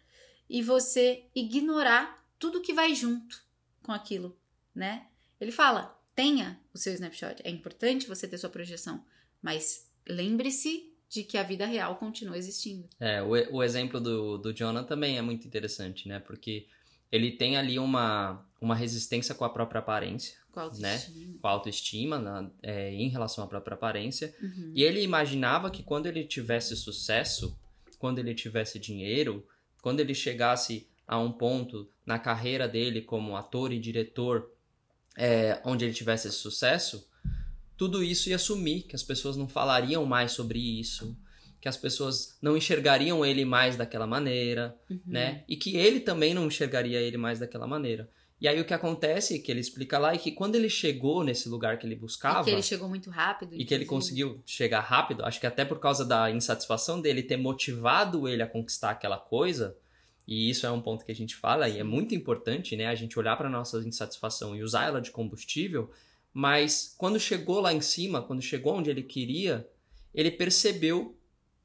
e 0.50 0.64
você 0.64 1.26
ignorar 1.36 2.23
tudo 2.44 2.62
que 2.62 2.74
vai 2.74 2.94
junto 2.94 3.42
com 3.82 3.92
aquilo, 3.94 4.38
né? 4.76 5.08
Ele 5.40 5.52
fala: 5.52 5.82
tenha 6.16 6.60
o 6.74 6.78
seu 6.78 6.94
snapshot. 6.94 7.42
É 7.44 7.50
importante 7.50 8.08
você 8.08 8.28
ter 8.28 8.38
sua 8.38 8.50
projeção, 8.50 9.04
mas 9.42 9.90
lembre-se 10.08 10.94
de 11.10 11.24
que 11.24 11.38
a 11.38 11.44
vida 11.44 11.66
real 11.66 11.96
continua 11.96 12.38
existindo. 12.38 12.88
É, 13.00 13.22
o, 13.22 13.30
o 13.58 13.64
exemplo 13.64 14.00
do, 14.02 14.38
do 14.38 14.52
Jonah 14.54 14.84
também 14.84 15.18
é 15.18 15.22
muito 15.22 15.48
interessante, 15.48 16.08
né? 16.08 16.20
Porque 16.20 16.68
ele 17.12 17.32
tem 17.32 17.56
ali 17.56 17.78
uma, 17.80 18.44
uma 18.60 18.76
resistência 18.76 19.36
com 19.36 19.46
a 19.46 19.50
própria 19.50 19.80
aparência, 19.80 20.36
Com 20.52 20.60
a 20.60 20.64
Né? 20.64 20.94
autoestima. 20.96 21.38
com 21.40 21.48
a 21.48 21.52
autoestima 21.52 22.20
na- 22.20 22.52
é, 22.64 22.92
em 22.94 23.08
relação 23.10 23.44
à 23.44 23.48
própria 23.48 23.76
aparência. 23.76 24.36
Uhum. 24.42 24.72
E 24.76 24.84
ele 24.84 25.02
imaginava 25.02 25.70
que 25.70 25.84
quando 25.84 26.08
ele 26.08 26.24
tivesse 26.26 26.76
sucesso, 26.76 27.56
quando 28.00 28.18
ele 28.20 28.34
tivesse 28.34 28.80
dinheiro, 28.80 29.48
quando 29.84 30.00
ele 30.00 30.16
chegasse 30.16 30.88
a 31.06 31.20
um 31.20 31.32
ponto 31.32 31.88
na 32.06 32.20
carreira 32.20 32.68
dele 32.68 33.02
como 33.02 33.36
ator 33.38 33.72
e 33.72 33.80
diretor, 33.80 34.50
é, 35.18 35.62
onde 35.64 35.86
ele 35.86 35.94
tivesse 35.94 36.28
esse 36.28 36.38
sucesso, 36.38 37.08
tudo 37.78 38.04
isso 38.04 38.30
ia 38.30 38.38
sumir, 38.38 38.84
que 38.84 38.96
as 38.96 39.04
pessoas 39.04 39.36
não 39.38 39.48
falariam 39.48 40.06
mais 40.06 40.32
sobre 40.32 40.60
isso, 40.60 41.18
que 41.62 41.68
as 41.70 41.78
pessoas 41.78 42.38
não 42.42 42.58
enxergariam 42.58 43.26
ele 43.26 43.46
mais 43.46 43.76
daquela 43.78 44.06
maneira, 44.06 44.76
Uhum. 44.90 45.00
né? 45.06 45.44
E 45.48 45.56
que 45.56 45.76
ele 45.78 46.00
também 46.00 46.34
não 46.34 46.48
enxergaria 46.48 47.00
ele 47.00 47.18
mais 47.18 47.40
daquela 47.40 47.66
maneira. 47.66 48.10
E 48.42 48.48
aí 48.48 48.60
o 48.60 48.66
que 48.66 48.74
acontece, 48.74 49.40
que 49.40 49.50
ele 49.50 49.62
explica 49.62 49.98
lá, 49.98 50.14
é 50.14 50.18
que 50.18 50.30
quando 50.32 50.56
ele 50.56 50.70
chegou 50.70 51.24
nesse 51.24 51.48
lugar 51.48 51.80
que 51.80 51.86
ele 51.88 51.96
buscava 51.96 52.42
E 52.42 52.44
que 52.44 52.52
ele 52.52 52.62
chegou 52.62 52.90
muito 52.90 53.10
rápido. 53.10 53.56
e 53.56 53.64
que 53.64 53.74
ele 53.74 53.86
conseguiu 53.86 54.42
chegar 54.46 54.82
rápido, 54.82 55.24
acho 55.24 55.40
que 55.40 55.48
até 55.48 55.64
por 55.64 55.80
causa 55.80 56.04
da 56.04 56.30
insatisfação 56.30 57.00
dele 57.00 57.24
ter 57.24 57.38
motivado 57.38 58.28
ele 58.28 58.44
a 58.44 58.48
conquistar 58.48 58.90
aquela 58.92 59.18
coisa, 59.18 59.78
e 60.28 60.50
isso 60.50 60.66
é 60.66 60.72
um 60.72 60.82
ponto 60.82 61.06
que 61.06 61.12
a 61.12 61.16
gente 61.16 61.36
fala 61.36 61.68
e 61.68 61.80
é 61.80 61.84
muito 61.84 62.16
importante, 62.16 62.76
né, 62.76 62.88
a 62.88 62.96
gente 62.96 63.20
olhar 63.20 63.36
para 63.36 63.50
nossa 63.50 63.78
insatisfação 63.80 64.56
e 64.56 64.64
usar 64.64 64.86
ela 64.86 65.02
de 65.02 65.12
combustível, 65.12 65.92
mas 66.34 66.96
quando 66.98 67.20
chegou 67.20 67.60
lá 67.60 67.74
em 67.74 67.82
cima, 67.82 68.22
quando 68.22 68.42
chegou 68.42 68.76
onde 68.76 68.90
ele 68.90 69.04
queria, 69.04 69.70
ele 70.14 70.32
percebeu 70.32 71.18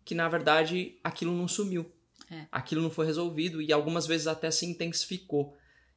que 0.05 0.15
na 0.15 0.29
verdade 0.29 0.99
aquilo 1.03 1.33
não 1.33 1.47
sumiu. 1.47 1.91
É. 2.31 2.47
Aquilo 2.53 2.83
não 2.83 2.91
foi 2.91 3.07
resolvido 3.07 3.63
e 3.63 3.73
algumas 3.73 4.07
vezes 4.07 4.27
até 4.27 4.51
se 4.51 4.67
intensificou. 4.67 5.57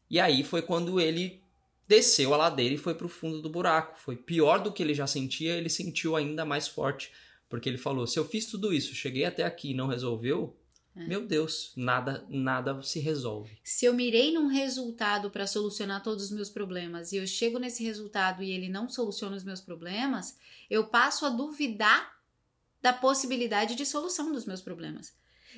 E 0.10 0.20
aí 0.20 0.44
foi 0.44 0.62
quando 0.62 1.00
ele 1.00 1.42
desceu 1.88 2.34
a 2.34 2.38
ladeira 2.38 2.74
e 2.74 2.78
foi 2.78 2.96
pro 2.96 3.10
fundo 3.10 3.42
do 3.42 3.50
buraco. 3.50 4.00
Foi 4.00 4.16
pior 4.16 4.60
do 4.60 4.72
que 4.72 4.82
ele 4.82 4.94
já 4.94 5.08
sentia, 5.08 5.56
ele 5.56 5.70
sentiu 5.70 6.16
ainda 6.16 6.46
mais 6.46 6.68
forte. 6.68 7.12
Porque 7.50 7.68
ele 7.68 7.78
falou: 7.78 8.08
se 8.08 8.18
eu 8.18 8.24
fiz 8.24 8.46
tudo 8.46 8.74
isso, 8.74 8.96
cheguei 8.96 9.26
até 9.26 9.44
aqui 9.44 9.72
e 9.72 9.74
não 9.74 9.88
resolveu, 9.88 10.56
É. 10.96 11.08
meu 11.08 11.26
Deus, 11.26 11.72
nada, 11.76 12.26
nada 12.30 12.82
se 12.82 13.00
resolve. 13.00 13.58
Se 13.64 13.86
eu 13.86 13.94
mirei 13.94 14.34
num 14.34 14.48
resultado 14.48 15.30
para 15.30 15.48
solucionar 15.48 16.04
todos 16.04 16.26
os 16.26 16.32
meus 16.32 16.50
problemas 16.50 17.12
e 17.12 17.18
eu 17.18 17.26
chego 17.26 17.58
nesse 17.58 17.84
resultado 17.84 18.44
e 18.44 18.52
ele 18.52 18.68
não 18.68 18.90
soluciona 18.90 19.36
os 19.36 19.44
meus 19.44 19.62
problemas, 19.62 20.38
eu 20.70 20.86
passo 20.88 21.26
a 21.26 21.30
duvidar 21.30 22.20
da 22.82 22.92
possibilidade 22.92 23.76
de 23.76 23.86
solução 23.86 24.32
dos 24.32 24.46
meus 24.46 24.62
problemas. 24.62 25.14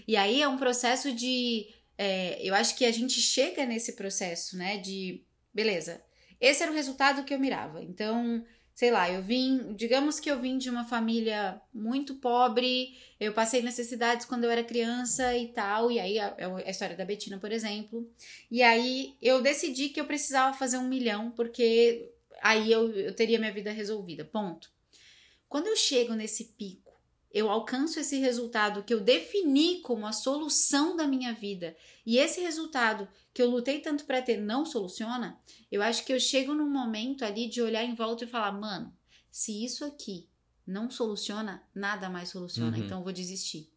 E 0.07 0.15
aí 0.15 0.41
é 0.41 0.47
um 0.47 0.57
processo 0.57 1.11
de. 1.13 1.67
é, 1.97 2.39
eu 2.47 2.53
acho 2.53 2.75
que 2.75 2.85
a 2.85 2.91
gente 2.91 3.19
chega 3.19 3.65
nesse 3.65 3.93
processo, 3.93 4.57
né? 4.57 4.77
De. 4.77 5.23
Beleza, 5.53 6.03
esse 6.41 6.61
era 6.63 6.71
o 6.71 6.75
resultado 6.75 7.23
que 7.23 7.33
eu 7.33 7.39
mirava. 7.39 7.81
Então, 7.83 8.43
sei 8.73 8.91
lá, 8.91 9.09
eu 9.09 9.21
vim. 9.21 9.73
Digamos 9.75 10.19
que 10.19 10.29
eu 10.29 10.39
vim 10.39 10.57
de 10.57 10.69
uma 10.69 10.85
família 10.85 11.61
muito 11.73 12.15
pobre, 12.15 12.97
eu 13.19 13.33
passei 13.33 13.61
necessidades 13.61 14.25
quando 14.25 14.43
eu 14.43 14.51
era 14.51 14.63
criança 14.63 15.37
e 15.37 15.49
tal, 15.49 15.91
e 15.91 15.99
aí 15.99 16.19
a, 16.19 16.35
é 16.37 16.45
a 16.45 16.69
história 16.69 16.95
da 16.95 17.05
Betina, 17.05 17.37
por 17.37 17.51
exemplo. 17.51 18.09
E 18.49 18.61
aí 18.63 19.15
eu 19.21 19.41
decidi 19.41 19.89
que 19.89 19.99
eu 19.99 20.05
precisava 20.05 20.57
fazer 20.57 20.77
um 20.77 20.87
milhão, 20.87 21.31
porque 21.31 22.11
aí 22.41 22.71
eu, 22.71 22.91
eu 22.91 23.15
teria 23.15 23.39
minha 23.39 23.53
vida 23.53 23.71
resolvida. 23.71 24.25
Ponto. 24.25 24.71
Quando 25.47 25.67
eu 25.67 25.75
chego 25.75 26.13
nesse 26.13 26.45
pico, 26.45 26.82
eu 27.33 27.49
alcanço 27.49 27.99
esse 27.99 28.19
resultado 28.19 28.83
que 28.83 28.93
eu 28.93 28.99
defini 28.99 29.79
como 29.81 30.05
a 30.05 30.11
solução 30.11 30.95
da 30.95 31.07
minha 31.07 31.33
vida, 31.33 31.75
e 32.05 32.17
esse 32.17 32.39
resultado 32.41 33.07
que 33.33 33.41
eu 33.41 33.49
lutei 33.49 33.79
tanto 33.79 34.05
para 34.05 34.21
ter 34.21 34.37
não 34.37 34.65
soluciona, 34.65 35.39
eu 35.71 35.81
acho 35.81 36.05
que 36.05 36.13
eu 36.13 36.19
chego 36.19 36.53
num 36.53 36.69
momento 36.69 37.25
ali 37.25 37.47
de 37.47 37.61
olhar 37.61 37.83
em 37.83 37.95
volta 37.95 38.23
e 38.23 38.27
falar, 38.27 38.51
mano, 38.51 38.95
se 39.31 39.63
isso 39.65 39.83
aqui 39.83 40.27
não 40.65 40.89
soluciona, 40.91 41.63
nada 41.73 42.09
mais 42.09 42.29
soluciona, 42.29 42.77
Uhum. 42.77 42.83
então 42.83 42.99
eu 42.99 43.03
vou 43.03 43.11
desistir. 43.11 43.67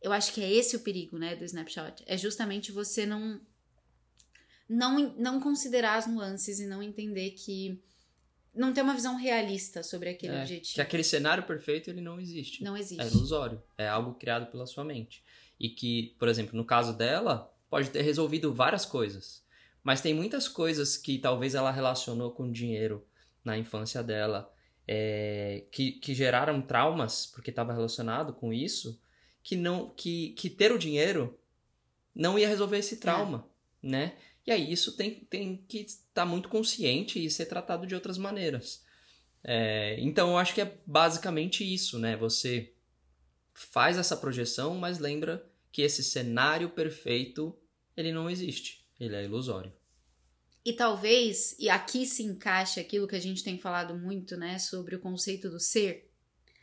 Eu 0.00 0.12
acho 0.12 0.32
que 0.32 0.40
é 0.40 0.52
esse 0.52 0.76
o 0.76 0.80
perigo, 0.80 1.18
né, 1.18 1.34
do 1.34 1.44
snapshot. 1.44 2.04
É 2.06 2.16
justamente 2.16 2.70
você 2.70 3.04
não 3.04 3.40
não 4.68 5.14
não 5.18 5.40
considerar 5.40 5.96
as 5.96 6.06
nuances 6.06 6.58
e 6.60 6.66
não 6.66 6.82
entender 6.82 7.30
que 7.32 7.82
não 8.54 8.72
ter 8.72 8.82
uma 8.82 8.94
visão 8.94 9.16
realista 9.16 9.82
sobre 9.82 10.08
aquele 10.10 10.34
É, 10.34 10.40
objetivo. 10.42 10.74
que 10.74 10.80
aquele 10.80 11.04
cenário 11.04 11.44
perfeito 11.44 11.90
ele 11.90 12.00
não 12.00 12.20
existe. 12.20 12.62
Não 12.62 12.76
existe. 12.76 13.02
É 13.02 13.06
ilusório. 13.06 13.62
É 13.76 13.88
algo 13.88 14.14
criado 14.14 14.50
pela 14.50 14.66
sua 14.66 14.84
mente. 14.84 15.22
E 15.58 15.68
que, 15.68 16.14
por 16.18 16.28
exemplo, 16.28 16.56
no 16.56 16.64
caso 16.64 16.96
dela, 16.96 17.52
pode 17.68 17.90
ter 17.90 18.02
resolvido 18.02 18.52
várias 18.52 18.84
coisas. 18.84 19.42
Mas 19.82 20.00
tem 20.00 20.14
muitas 20.14 20.48
coisas 20.48 20.96
que 20.96 21.18
talvez 21.18 21.54
ela 21.54 21.70
relacionou 21.70 22.30
com 22.30 22.50
dinheiro 22.50 23.06
na 23.44 23.58
infância 23.58 24.02
dela, 24.02 24.50
é, 24.88 25.64
que, 25.70 25.92
que 25.92 26.14
geraram 26.14 26.62
traumas, 26.62 27.26
porque 27.26 27.50
estava 27.50 27.72
relacionado 27.72 28.32
com 28.32 28.52
isso, 28.52 29.00
que 29.42 29.56
não 29.56 29.90
que, 29.90 30.30
que 30.30 30.48
ter 30.48 30.72
o 30.72 30.78
dinheiro 30.78 31.38
não 32.14 32.38
ia 32.38 32.48
resolver 32.48 32.78
esse 32.78 32.96
trauma, 32.96 33.46
né? 33.82 34.14
E 34.46 34.52
aí 34.52 34.70
isso 34.70 34.96
tem, 34.96 35.20
tem 35.24 35.64
que 35.68 35.78
estar 35.78 36.26
muito 36.26 36.48
consciente 36.48 37.24
e 37.24 37.30
ser 37.30 37.46
tratado 37.46 37.86
de 37.86 37.94
outras 37.94 38.18
maneiras. 38.18 38.84
É, 39.42 39.96
então 40.00 40.30
eu 40.30 40.38
acho 40.38 40.54
que 40.54 40.60
é 40.60 40.78
basicamente 40.86 41.64
isso, 41.64 41.98
né? 41.98 42.16
Você 42.16 42.72
faz 43.52 43.96
essa 43.96 44.16
projeção, 44.16 44.74
mas 44.76 44.98
lembra 44.98 45.46
que 45.70 45.82
esse 45.82 46.02
cenário 46.02 46.70
perfeito 46.70 47.56
ele 47.96 48.12
não 48.12 48.28
existe, 48.28 48.84
ele 48.98 49.14
é 49.14 49.24
ilusório. 49.24 49.72
E 50.64 50.72
talvez, 50.72 51.54
e 51.58 51.68
aqui 51.68 52.06
se 52.06 52.22
encaixa 52.22 52.80
aquilo 52.80 53.06
que 53.06 53.14
a 53.14 53.20
gente 53.20 53.44
tem 53.44 53.58
falado 53.58 53.94
muito, 53.94 54.36
né, 54.36 54.58
sobre 54.58 54.96
o 54.96 55.00
conceito 55.00 55.50
do 55.50 55.60
ser, 55.60 56.10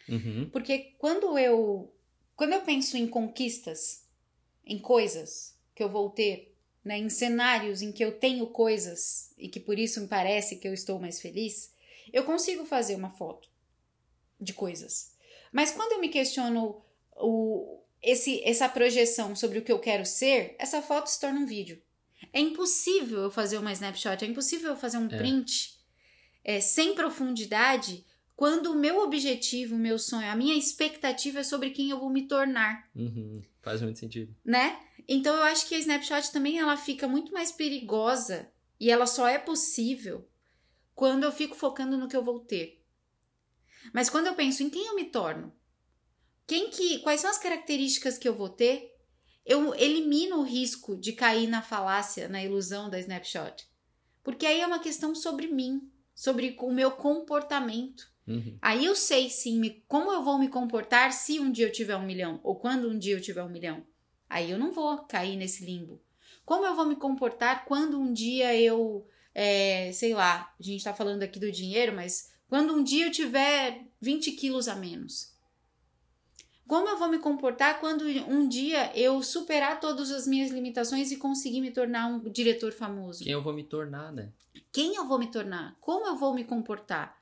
Uhum. 0.09 0.49
porque 0.49 0.95
quando 0.97 1.37
eu 1.37 1.93
quando 2.35 2.53
eu 2.53 2.61
penso 2.61 2.97
em 2.97 3.07
conquistas, 3.07 4.07
em 4.65 4.79
coisas 4.79 5.55
que 5.75 5.83
eu 5.83 5.89
vou 5.89 6.09
ter, 6.09 6.50
né, 6.83 6.97
em 6.97 7.09
cenários 7.09 7.81
em 7.81 7.91
que 7.91 8.03
eu 8.03 8.11
tenho 8.17 8.47
coisas 8.47 9.31
e 9.37 9.47
que 9.47 9.59
por 9.59 9.77
isso 9.77 10.01
me 10.01 10.07
parece 10.07 10.55
que 10.57 10.67
eu 10.67 10.73
estou 10.73 10.99
mais 10.99 11.19
feliz, 11.21 11.73
eu 12.11 12.23
consigo 12.23 12.65
fazer 12.65 12.95
uma 12.95 13.09
foto 13.11 13.49
de 14.39 14.53
coisas. 14.53 15.13
Mas 15.51 15.71
quando 15.71 15.91
eu 15.93 16.01
me 16.01 16.09
questiono 16.09 16.81
o, 17.15 17.79
esse, 18.01 18.41
essa 18.43 18.67
projeção 18.67 19.35
sobre 19.35 19.59
o 19.59 19.61
que 19.61 19.71
eu 19.71 19.79
quero 19.79 20.05
ser, 20.05 20.55
essa 20.57 20.81
foto 20.81 21.07
se 21.07 21.19
torna 21.19 21.39
um 21.39 21.45
vídeo. 21.45 21.81
É 22.33 22.39
impossível 22.39 23.23
eu 23.23 23.31
fazer 23.31 23.57
uma 23.57 23.71
snapshot, 23.73 24.23
é 24.23 24.27
impossível 24.27 24.71
eu 24.71 24.77
fazer 24.77 24.97
um 24.97 25.05
É. 25.07 25.17
print 25.17 25.79
é, 26.43 26.59
sem 26.59 26.95
profundidade 26.95 28.03
quando 28.35 28.71
o 28.71 28.75
meu 28.75 29.01
objetivo, 29.03 29.75
o 29.75 29.79
meu 29.79 29.99
sonho, 29.99 30.27
a 30.27 30.35
minha 30.35 30.55
expectativa 30.55 31.41
é 31.41 31.43
sobre 31.43 31.69
quem 31.69 31.91
eu 31.91 31.99
vou 31.99 32.09
me 32.09 32.23
tornar, 32.27 32.89
Uhum, 32.95 33.39
faz 33.61 33.81
muito 33.83 33.99
sentido. 33.99 34.35
né? 34.43 34.79
Então 35.07 35.35
eu 35.35 35.43
acho 35.43 35.67
que 35.67 35.75
a 35.75 35.79
snapshot 35.79 36.31
também 36.31 36.59
ela 36.59 36.77
fica 36.77 37.07
muito 37.07 37.31
mais 37.33 37.51
perigosa 37.51 38.51
e 38.79 38.89
ela 38.89 39.05
só 39.05 39.27
é 39.27 39.37
possível 39.37 40.27
quando 40.95 41.23
eu 41.23 41.31
fico 41.31 41.55
focando 41.55 41.97
no 41.97 42.07
que 42.07 42.15
eu 42.15 42.23
vou 42.23 42.39
ter. 42.39 42.83
Mas 43.93 44.09
quando 44.09 44.27
eu 44.27 44.35
penso 44.35 44.63
em 44.63 44.69
quem 44.69 44.87
eu 44.87 44.95
me 44.95 45.05
torno, 45.05 45.53
quem 46.45 46.69
que, 46.69 46.99
quais 46.99 47.21
são 47.21 47.29
as 47.29 47.37
características 47.37 48.17
que 48.17 48.27
eu 48.27 48.35
vou 48.35 48.49
ter, 48.49 48.95
eu 49.45 49.73
elimino 49.75 50.37
o 50.39 50.43
risco 50.43 50.95
de 50.95 51.13
cair 51.13 51.47
na 51.47 51.61
falácia, 51.61 52.27
na 52.27 52.43
ilusão 52.43 52.89
da 52.89 52.99
snapshot. 52.99 53.67
Porque 54.23 54.45
aí 54.45 54.61
é 54.61 54.67
uma 54.67 54.79
questão 54.79 55.15
sobre 55.15 55.47
mim, 55.47 55.91
sobre 56.13 56.55
o 56.59 56.71
meu 56.71 56.91
comportamento. 56.91 58.03
Uhum. 58.27 58.57
Aí 58.61 58.85
eu 58.85 58.95
sei 58.95 59.29
sim 59.29 59.59
me- 59.59 59.83
como 59.87 60.11
eu 60.11 60.23
vou 60.23 60.37
me 60.37 60.47
comportar 60.47 61.11
se 61.11 61.39
um 61.39 61.51
dia 61.51 61.65
eu 61.67 61.71
tiver 61.71 61.95
um 61.95 62.05
milhão, 62.05 62.39
ou 62.43 62.55
quando 62.59 62.87
um 62.87 62.97
dia 62.97 63.15
eu 63.15 63.21
tiver 63.21 63.43
um 63.43 63.49
milhão. 63.49 63.83
Aí 64.31 64.51
eu 64.51 64.57
não 64.57 64.71
vou 64.71 64.97
cair 64.99 65.35
nesse 65.35 65.65
limbo. 65.65 66.01
Como 66.45 66.65
eu 66.65 66.75
vou 66.75 66.85
me 66.85 66.95
comportar 66.95 67.65
quando 67.65 67.99
um 67.99 68.11
dia 68.11 68.57
eu, 68.57 69.05
é, 69.35 69.91
sei 69.91 70.13
lá, 70.13 70.53
a 70.59 70.63
gente 70.63 70.83
tá 70.83 70.93
falando 70.93 71.23
aqui 71.23 71.39
do 71.39 71.51
dinheiro, 71.51 71.93
mas 71.95 72.31
quando 72.47 72.73
um 72.73 72.83
dia 72.83 73.07
eu 73.07 73.11
tiver 73.11 73.85
20 73.99 74.31
quilos 74.31 74.67
a 74.67 74.75
menos? 74.75 75.31
Como 76.67 76.87
eu 76.87 76.97
vou 76.97 77.09
me 77.09 77.19
comportar 77.19 77.79
quando 77.79 78.05
um 78.05 78.47
dia 78.47 78.97
eu 78.97 79.21
superar 79.21 79.79
todas 79.79 80.09
as 80.09 80.25
minhas 80.25 80.51
limitações 80.51 81.11
e 81.11 81.17
conseguir 81.17 81.59
me 81.59 81.71
tornar 81.71 82.07
um 82.07 82.19
diretor 82.29 82.71
famoso? 82.71 83.23
Quem 83.23 83.33
eu 83.33 83.43
vou 83.43 83.53
me 83.53 83.63
tornar, 83.63 84.11
né? 84.13 84.31
quem 84.71 84.95
eu 84.95 85.07
vou 85.07 85.19
me 85.19 85.27
tornar, 85.27 85.75
como 85.81 86.07
eu 86.07 86.15
vou 86.15 86.33
me 86.33 86.43
comportar. 86.43 87.20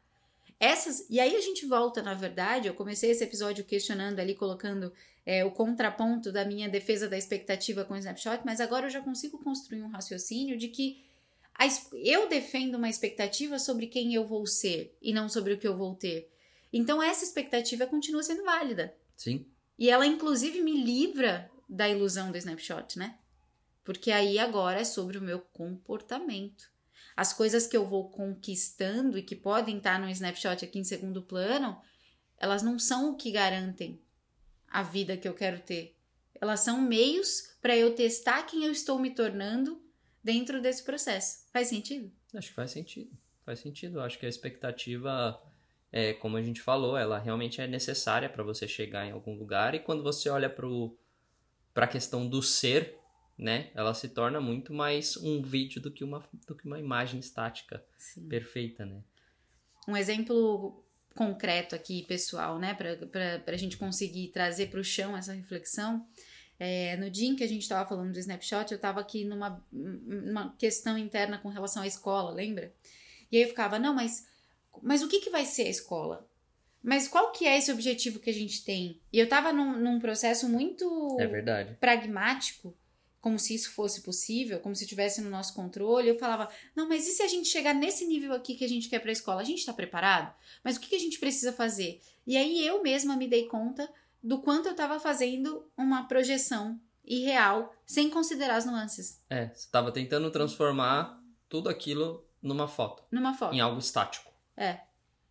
Essas 0.60 1.06
e 1.10 1.20
aí 1.20 1.36
a 1.36 1.42
gente 1.42 1.66
volta, 1.66 2.02
na 2.02 2.14
verdade, 2.14 2.68
eu 2.68 2.74
comecei 2.74 3.12
esse 3.12 3.24
episódio 3.24 3.64
questionando 3.64 4.20
ali, 4.20 4.36
colocando 4.36 4.92
é, 5.26 5.46
o 5.46 5.52
contraponto 5.52 6.32
da 6.32 6.44
minha 6.44 6.68
defesa 6.68 7.08
da 7.08 7.18
expectativa 7.18 7.86
com 7.86 7.94
o 7.94 7.98
snapshot, 7.98 8.42
mas 8.44 8.60
agora 8.60 8.88
eu 8.88 8.90
já 8.90 9.02
consigo 9.02 9.38
construir 9.44 9.82
um 9.82 9.90
raciocínio 9.90 10.58
de 10.58 10.68
que 10.68 11.06
a 11.54 11.66
eu 11.94 12.28
defendo 12.28 12.76
uma 12.76 12.90
expectativa 12.90 13.60
sobre 13.60 13.88
quem 13.88 14.14
eu 14.14 14.26
vou 14.26 14.46
ser 14.46 14.98
e 15.02 15.14
não 15.14 15.30
sobre 15.30 15.54
o 15.54 15.58
que 15.58 15.68
eu 15.68 15.78
vou 15.78 15.96
ter. 15.96 16.30
Então 16.72 17.02
essa 17.02 17.24
expectativa 17.24 17.86
continua 17.86 18.24
sendo 18.24 18.44
válida. 18.44 18.96
Sim. 19.16 19.46
E 19.78 19.90
ela, 19.90 20.06
inclusive, 20.06 20.62
me 20.62 20.84
livra 20.84 21.50
da 21.68 21.88
ilusão 21.88 22.32
do 22.32 22.38
snapshot, 22.38 23.00
né? 23.00 23.18
Porque 23.84 24.12
aí 24.12 24.38
agora 24.38 24.82
é 24.82 24.84
sobre 24.84 25.18
o 25.18 25.22
meu 25.22 25.40
comportamento. 25.40 26.70
As 27.20 27.34
coisas 27.34 27.68
que 27.68 27.76
eu 27.76 27.86
vou 27.86 28.10
conquistando 28.10 29.18
e 29.18 29.22
que 29.22 29.36
podem 29.36 29.76
estar 29.76 30.00
no 30.00 30.10
snapshot 30.10 30.64
aqui 30.64 30.80
em 30.80 30.86
segundo 30.86 31.22
plano, 31.22 31.78
elas 32.38 32.64
não 32.64 32.80
são 32.80 33.12
o 33.12 33.18
que 33.18 33.30
garantem 33.30 34.02
a 34.70 34.84
vida 34.84 35.18
que 35.18 35.28
eu 35.28 35.34
quero 35.34 35.60
ter. 35.60 35.98
Elas 36.40 36.62
são 36.62 36.80
meios 36.80 37.58
para 37.62 37.76
eu 37.76 37.94
testar 37.94 38.44
quem 38.44 38.64
eu 38.64 38.72
estou 38.72 38.98
me 38.98 39.14
tornando 39.14 39.84
dentro 40.24 40.62
desse 40.62 40.82
processo. 40.82 41.44
Faz 41.52 41.68
sentido? 41.68 42.10
Acho 42.34 42.48
que 42.48 42.56
faz 42.56 42.72
sentido. 42.72 43.12
Faz 43.46 43.60
sentido. 43.60 44.00
Acho 44.00 44.18
que 44.18 44.26
a 44.26 44.30
expectativa, 44.30 45.44
é, 45.92 46.14
como 46.14 46.38
a 46.38 46.42
gente 46.42 46.62
falou, 46.62 46.96
ela 46.96 47.20
realmente 47.20 47.60
é 47.60 47.68
necessária 47.68 48.30
para 48.30 48.46
você 48.46 48.66
chegar 48.66 49.06
em 49.06 49.12
algum 49.12 49.38
lugar. 49.38 49.76
E 49.76 49.80
quando 49.80 50.04
você 50.04 50.30
olha 50.30 50.50
para 50.50 51.84
a 51.84 51.88
questão 51.88 52.26
do 52.26 52.42
ser, 52.42 52.98
né? 53.40 53.72
Ela 53.74 53.94
se 53.94 54.10
torna 54.10 54.40
muito 54.40 54.74
mais 54.74 55.18
um 55.18 55.42
vídeo 55.42 55.82
do 55.82 55.90
que 55.90 56.04
uma, 56.04 56.24
do 56.46 56.54
que 56.54 56.66
uma 56.66 56.78
imagem 56.78 57.20
estática 57.20 57.84
Sim. 57.98 58.28
perfeita, 58.28 58.86
né? 58.86 59.02
um 59.90 59.98
exemplo 59.98 60.84
concreto 61.16 61.76
aqui, 61.76 62.04
pessoal, 62.04 62.60
né, 62.60 62.74
para 62.74 63.54
a 63.54 63.58
gente 63.58 63.76
conseguir 63.78 64.28
trazer 64.28 64.68
para 64.68 64.80
o 64.80 64.84
chão 64.84 65.18
essa 65.18 65.34
reflexão. 65.34 66.06
É, 66.60 66.96
no 66.98 67.10
dia 67.10 67.28
em 67.28 67.36
que 67.36 67.44
a 67.44 67.48
gente 67.48 67.62
estava 67.64 67.88
falando 67.88 68.12
do 68.12 68.20
snapshot, 68.20 68.72
eu 68.72 68.76
estava 68.76 69.00
aqui 69.00 69.26
numa 69.26 69.64
uma 69.72 70.54
questão 70.58 70.98
interna 70.98 71.38
com 71.38 71.50
relação 71.50 71.84
à 71.84 71.88
escola, 71.88 72.32
lembra? 72.32 72.72
E 73.32 73.38
aí 73.38 73.44
eu 73.44 73.50
ficava, 73.50 73.80
não, 73.80 73.94
mas, 73.94 74.28
mas 74.82 75.02
o 75.02 75.08
que, 75.08 75.22
que 75.22 75.30
vai 75.30 75.46
ser 75.46 75.64
a 75.64 75.70
escola? 75.70 76.28
Mas 76.82 77.08
qual 77.08 77.32
que 77.32 77.46
é 77.46 77.58
esse 77.58 77.72
objetivo 77.72 78.20
que 78.20 78.30
a 78.30 78.34
gente 78.34 78.64
tem? 78.64 79.00
E 79.12 79.20
eu 79.20 79.26
estava 79.26 79.52
num, 79.52 79.78
num 79.78 80.00
processo 80.00 80.48
muito 80.48 81.18
É 81.20 81.28
verdade. 81.28 81.76
pragmático, 81.80 82.74
como 83.22 83.38
se 83.38 83.54
isso 83.54 83.72
fosse 83.72 84.02
possível, 84.02 84.60
como 84.60 84.76
se 84.76 84.84
estivesse 84.84 85.22
no 85.22 85.30
nosso 85.30 85.54
controle. 85.54 86.10
Eu 86.10 86.18
falava, 86.18 86.50
não, 86.76 86.88
mas 86.88 87.08
e 87.08 87.12
se 87.12 87.22
a 87.22 87.28
gente 87.28 87.48
chegar 87.50 87.74
nesse 87.74 88.06
nível 88.06 88.34
aqui 88.34 88.56
que 88.56 88.64
a 88.66 88.70
gente 88.70 88.90
quer 88.90 89.00
para 89.00 89.10
a 89.10 89.14
escola? 89.14 89.42
A 89.42 89.46
gente 89.46 89.60
está 89.60 89.74
preparado? 89.74 90.34
Mas 90.64 90.78
o 90.78 90.80
que, 90.80 90.88
que 90.90 90.96
a 90.96 91.00
gente 91.00 91.20
precisa 91.20 91.52
fazer? 91.52 92.02
E 92.26 92.38
aí 92.38 92.66
eu 92.66 92.82
mesma 92.82 93.16
me 93.18 93.28
dei 93.28 93.46
conta 93.48 93.90
do 94.24 94.40
quanto 94.42 94.68
eu 94.68 94.72
estava 94.72 95.00
fazendo 95.00 95.66
uma 95.78 96.08
projeção 96.08 96.80
irreal, 97.06 97.74
sem 97.86 98.10
considerar 98.10 98.58
as 98.58 98.66
nuances, 98.66 99.22
É, 99.30 99.48
você 99.48 99.66
estava 99.66 99.92
tentando 99.92 100.30
transformar 100.30 101.20
tudo 101.48 101.68
aquilo 101.68 102.24
numa 102.42 102.68
foto, 102.68 103.04
numa 103.12 103.34
foto. 103.34 103.56
em 103.56 103.60
algo 103.60 103.80
estático. 103.80 104.32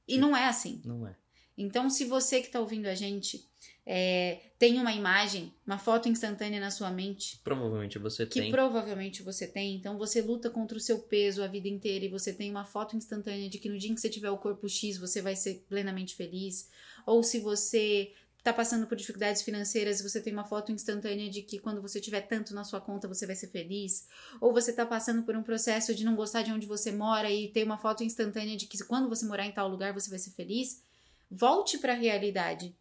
E 0.06 0.16
não 0.18 0.36
é 0.36 0.46
assim. 0.46 0.80
Não 0.84 1.06
é. 1.06 1.14
Então, 1.56 1.90
se 1.90 2.04
você 2.04 2.40
que 2.40 2.46
está 2.46 2.60
ouvindo 2.60 2.86
a 2.86 2.94
gente 2.94 3.46
é, 3.90 4.40
tem 4.58 4.78
uma 4.78 4.92
imagem, 4.92 5.50
uma 5.66 5.78
foto 5.78 6.10
instantânea 6.10 6.60
na 6.60 6.70
sua 6.70 6.90
mente, 6.90 7.40
Provavelmente 7.42 7.98
você 7.98 8.26
que 8.26 8.38
tem. 8.38 8.50
provavelmente 8.50 9.22
você 9.22 9.46
tem. 9.46 9.76
Então 9.76 9.96
você 9.96 10.20
luta 10.20 10.50
contra 10.50 10.76
o 10.76 10.80
seu 10.80 10.98
peso 10.98 11.42
a 11.42 11.46
vida 11.46 11.68
inteira 11.68 12.04
e 12.04 12.08
você 12.08 12.30
tem 12.30 12.50
uma 12.50 12.66
foto 12.66 12.94
instantânea 12.94 13.48
de 13.48 13.58
que 13.58 13.66
no 13.66 13.78
dia 13.78 13.90
em 13.90 13.94
que 13.94 14.00
você 14.02 14.10
tiver 14.10 14.30
o 14.30 14.36
corpo 14.36 14.68
X 14.68 14.98
você 14.98 15.22
vai 15.22 15.34
ser 15.34 15.64
plenamente 15.70 16.14
feliz. 16.14 16.68
Ou 17.06 17.22
se 17.22 17.40
você 17.40 18.12
tá 18.44 18.52
passando 18.52 18.86
por 18.86 18.94
dificuldades 18.94 19.40
financeiras, 19.40 20.02
você 20.02 20.20
tem 20.20 20.34
uma 20.34 20.44
foto 20.44 20.70
instantânea 20.70 21.30
de 21.30 21.40
que 21.40 21.58
quando 21.58 21.80
você 21.80 21.98
tiver 21.98 22.20
tanto 22.20 22.52
na 22.52 22.64
sua 22.64 22.82
conta 22.82 23.08
você 23.08 23.26
vai 23.26 23.36
ser 23.36 23.46
feliz. 23.46 24.06
Ou 24.38 24.52
você 24.52 24.70
tá 24.70 24.84
passando 24.84 25.22
por 25.22 25.34
um 25.34 25.42
processo 25.42 25.94
de 25.94 26.04
não 26.04 26.14
gostar 26.14 26.42
de 26.42 26.52
onde 26.52 26.66
você 26.66 26.92
mora 26.92 27.30
e 27.30 27.48
ter 27.48 27.64
uma 27.64 27.78
foto 27.78 28.04
instantânea 28.04 28.54
de 28.54 28.66
que 28.66 28.76
quando 28.84 29.08
você 29.08 29.24
morar 29.24 29.46
em 29.46 29.52
tal 29.52 29.66
lugar 29.66 29.94
você 29.94 30.10
vai 30.10 30.18
ser 30.18 30.32
feliz. 30.32 30.82
Volte 31.30 31.78
para 31.78 31.94
a 31.94 31.96
realidade 31.96 32.76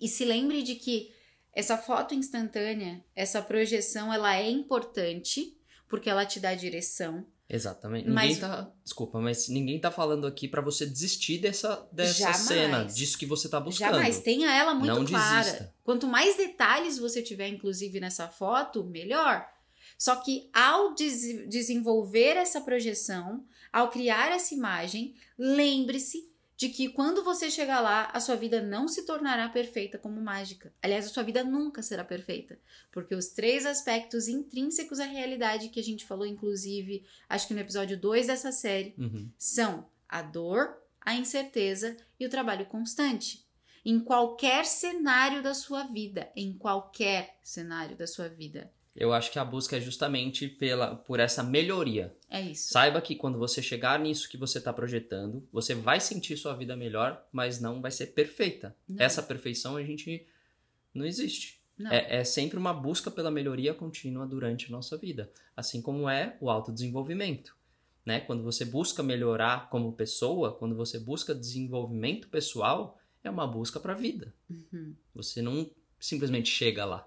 e 0.00 0.08
se 0.08 0.24
lembre 0.24 0.62
de 0.62 0.74
que 0.76 1.12
essa 1.52 1.76
foto 1.78 2.14
instantânea, 2.14 3.02
essa 3.14 3.40
projeção, 3.40 4.12
ela 4.12 4.36
é 4.36 4.50
importante 4.50 5.56
porque 5.88 6.10
ela 6.10 6.26
te 6.26 6.38
dá 6.40 6.54
direção. 6.54 7.24
Exatamente. 7.48 8.08
Mas- 8.10 8.34
Ninguém 8.34 8.40
tá. 8.40 8.72
Desculpa, 8.82 9.20
mas 9.20 9.48
ninguém 9.48 9.78
tá 9.80 9.90
falando 9.90 10.26
aqui 10.26 10.48
pra 10.48 10.60
você 10.60 10.84
desistir 10.84 11.38
dessa, 11.38 11.88
dessa 11.92 12.18
Jamais. 12.18 12.36
cena, 12.40 12.84
disso 12.84 13.16
que 13.16 13.24
você 13.24 13.48
tá 13.48 13.60
buscando. 13.60 13.92
Jamais 13.92 14.18
tenha 14.20 14.50
ela 14.52 14.74
muito 14.74 14.92
Não 14.92 15.04
clara. 15.04 15.44
desista. 15.44 15.74
Quanto 15.84 16.08
mais 16.08 16.36
detalhes 16.36 16.98
você 16.98 17.22
tiver, 17.22 17.48
inclusive 17.48 18.00
nessa 18.00 18.28
foto, 18.28 18.82
melhor. 18.84 19.46
Só 19.96 20.16
que 20.16 20.50
ao 20.52 20.92
des- 20.94 21.48
desenvolver 21.48 22.36
essa 22.36 22.60
projeção, 22.60 23.44
ao 23.72 23.90
criar 23.90 24.32
essa 24.32 24.52
imagem, 24.52 25.14
lembre-se 25.38 26.25
de 26.56 26.70
que 26.70 26.88
quando 26.88 27.22
você 27.22 27.50
chegar 27.50 27.80
lá, 27.80 28.10
a 28.12 28.18
sua 28.18 28.34
vida 28.34 28.62
não 28.62 28.88
se 28.88 29.04
tornará 29.04 29.48
perfeita 29.48 29.98
como 29.98 30.20
mágica. 30.22 30.72
Aliás, 30.82 31.04
a 31.04 31.08
sua 31.10 31.22
vida 31.22 31.44
nunca 31.44 31.82
será 31.82 32.02
perfeita, 32.02 32.58
porque 32.90 33.14
os 33.14 33.26
três 33.28 33.66
aspectos 33.66 34.26
intrínsecos 34.26 34.98
à 34.98 35.04
realidade 35.04 35.68
que 35.68 35.78
a 35.80 35.84
gente 35.84 36.06
falou, 36.06 36.26
inclusive, 36.26 37.04
acho 37.28 37.46
que 37.48 37.54
no 37.54 37.60
episódio 37.60 37.98
2 38.00 38.28
dessa 38.28 38.50
série, 38.52 38.94
Uhum. 38.96 39.30
são 39.36 39.86
a 40.08 40.22
dor, 40.22 40.78
a 41.00 41.14
incerteza 41.14 41.96
e 42.18 42.24
o 42.24 42.30
trabalho 42.30 42.64
constante. 42.66 43.44
Em 43.84 44.00
qualquer 44.00 44.64
cenário 44.64 45.42
da 45.42 45.54
sua 45.54 45.84
vida, 45.84 46.32
em 46.34 46.52
qualquer 46.56 47.38
cenário 47.42 47.96
da 47.96 48.06
sua 48.06 48.28
vida. 48.28 48.72
Eu 48.96 49.12
acho 49.12 49.30
que 49.30 49.38
a 49.38 49.44
busca 49.44 49.76
é 49.76 49.80
justamente 49.80 50.48
pela, 50.48 50.96
por 50.96 51.20
essa 51.20 51.42
melhoria. 51.42 52.16
É 52.30 52.40
isso. 52.40 52.70
Saiba 52.70 53.00
que 53.02 53.14
quando 53.14 53.38
você 53.38 53.62
chegar 53.62 54.00
nisso 54.00 54.28
que 54.28 54.38
você 54.38 54.56
está 54.56 54.72
projetando, 54.72 55.46
você 55.52 55.74
vai 55.74 56.00
sentir 56.00 56.36
sua 56.38 56.54
vida 56.54 56.74
melhor, 56.74 57.22
mas 57.30 57.60
não 57.60 57.82
vai 57.82 57.90
ser 57.90 58.06
perfeita. 58.08 58.74
Não. 58.88 59.04
Essa 59.04 59.22
perfeição 59.22 59.76
a 59.76 59.82
gente 59.82 60.26
não 60.94 61.04
existe. 61.04 61.60
Não. 61.76 61.92
É, 61.92 62.20
é 62.20 62.24
sempre 62.24 62.58
uma 62.58 62.72
busca 62.72 63.10
pela 63.10 63.30
melhoria 63.30 63.74
contínua 63.74 64.26
durante 64.26 64.66
a 64.66 64.70
nossa 64.70 64.96
vida. 64.96 65.30
Assim 65.54 65.82
como 65.82 66.08
é 66.08 66.38
o 66.40 66.48
autodesenvolvimento. 66.48 67.54
Né? 68.04 68.20
Quando 68.20 68.42
você 68.42 68.64
busca 68.64 69.02
melhorar 69.02 69.68
como 69.68 69.92
pessoa, 69.92 70.54
quando 70.54 70.74
você 70.74 70.98
busca 70.98 71.34
desenvolvimento 71.34 72.28
pessoal, 72.28 72.98
é 73.22 73.28
uma 73.28 73.46
busca 73.46 73.78
para 73.78 73.92
a 73.92 73.96
vida. 73.96 74.32
Uhum. 74.48 74.94
Você 75.14 75.42
não 75.42 75.70
simplesmente 76.00 76.48
chega 76.48 76.84
lá. 76.84 77.06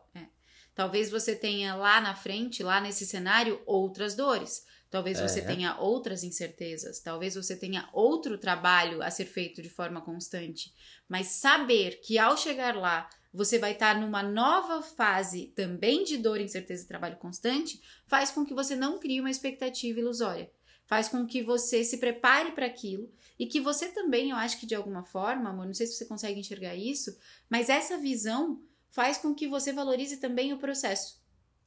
Talvez 0.79 1.11
você 1.11 1.35
tenha 1.35 1.75
lá 1.75 1.99
na 1.99 2.15
frente, 2.15 2.63
lá 2.63 2.79
nesse 2.79 3.05
cenário, 3.05 3.61
outras 3.65 4.15
dores. 4.15 4.65
Talvez 4.89 5.19
você 5.19 5.41
É. 5.41 5.43
tenha 5.43 5.77
outras 5.77 6.23
incertezas, 6.23 7.01
talvez 7.01 7.35
você 7.35 7.53
tenha 7.53 7.89
outro 7.91 8.37
trabalho 8.37 9.03
a 9.03 9.11
ser 9.11 9.25
feito 9.25 9.61
de 9.61 9.69
forma 9.69 9.99
constante. 9.99 10.73
Mas 11.05 11.27
saber 11.27 11.99
que 11.99 12.17
ao 12.17 12.37
chegar 12.37 12.77
lá, 12.77 13.09
você 13.33 13.59
vai 13.59 13.73
estar 13.73 13.99
numa 13.99 14.23
nova 14.23 14.81
fase 14.81 15.47
também 15.53 16.05
de 16.05 16.15
dor, 16.15 16.39
incerteza 16.39 16.85
e 16.85 16.87
trabalho 16.87 17.17
constante, 17.17 17.81
faz 18.07 18.31
com 18.31 18.45
que 18.45 18.53
você 18.53 18.73
não 18.73 18.99
crie 18.99 19.19
uma 19.19 19.29
expectativa 19.29 19.99
ilusória. 19.99 20.49
Faz 20.85 21.09
com 21.09 21.27
que 21.27 21.43
você 21.43 21.83
se 21.83 21.97
prepare 21.97 22.53
para 22.53 22.65
aquilo 22.67 23.11
e 23.37 23.45
que 23.45 23.59
você 23.59 23.89
também, 23.89 24.29
eu 24.29 24.37
acho 24.37 24.57
que 24.57 24.65
de 24.65 24.75
alguma 24.75 25.03
forma, 25.03 25.49
amor, 25.49 25.65
não 25.65 25.73
sei 25.73 25.87
se 25.87 25.95
você 25.95 26.05
consegue 26.05 26.39
enxergar 26.39 26.73
isso, 26.73 27.17
mas 27.49 27.67
essa 27.67 27.97
visão 27.97 28.61
faz 28.89 29.17
com 29.17 29.33
que 29.33 29.47
você 29.47 29.71
valorize 29.71 30.17
também 30.17 30.53
o 30.53 30.57
processo. 30.57 31.19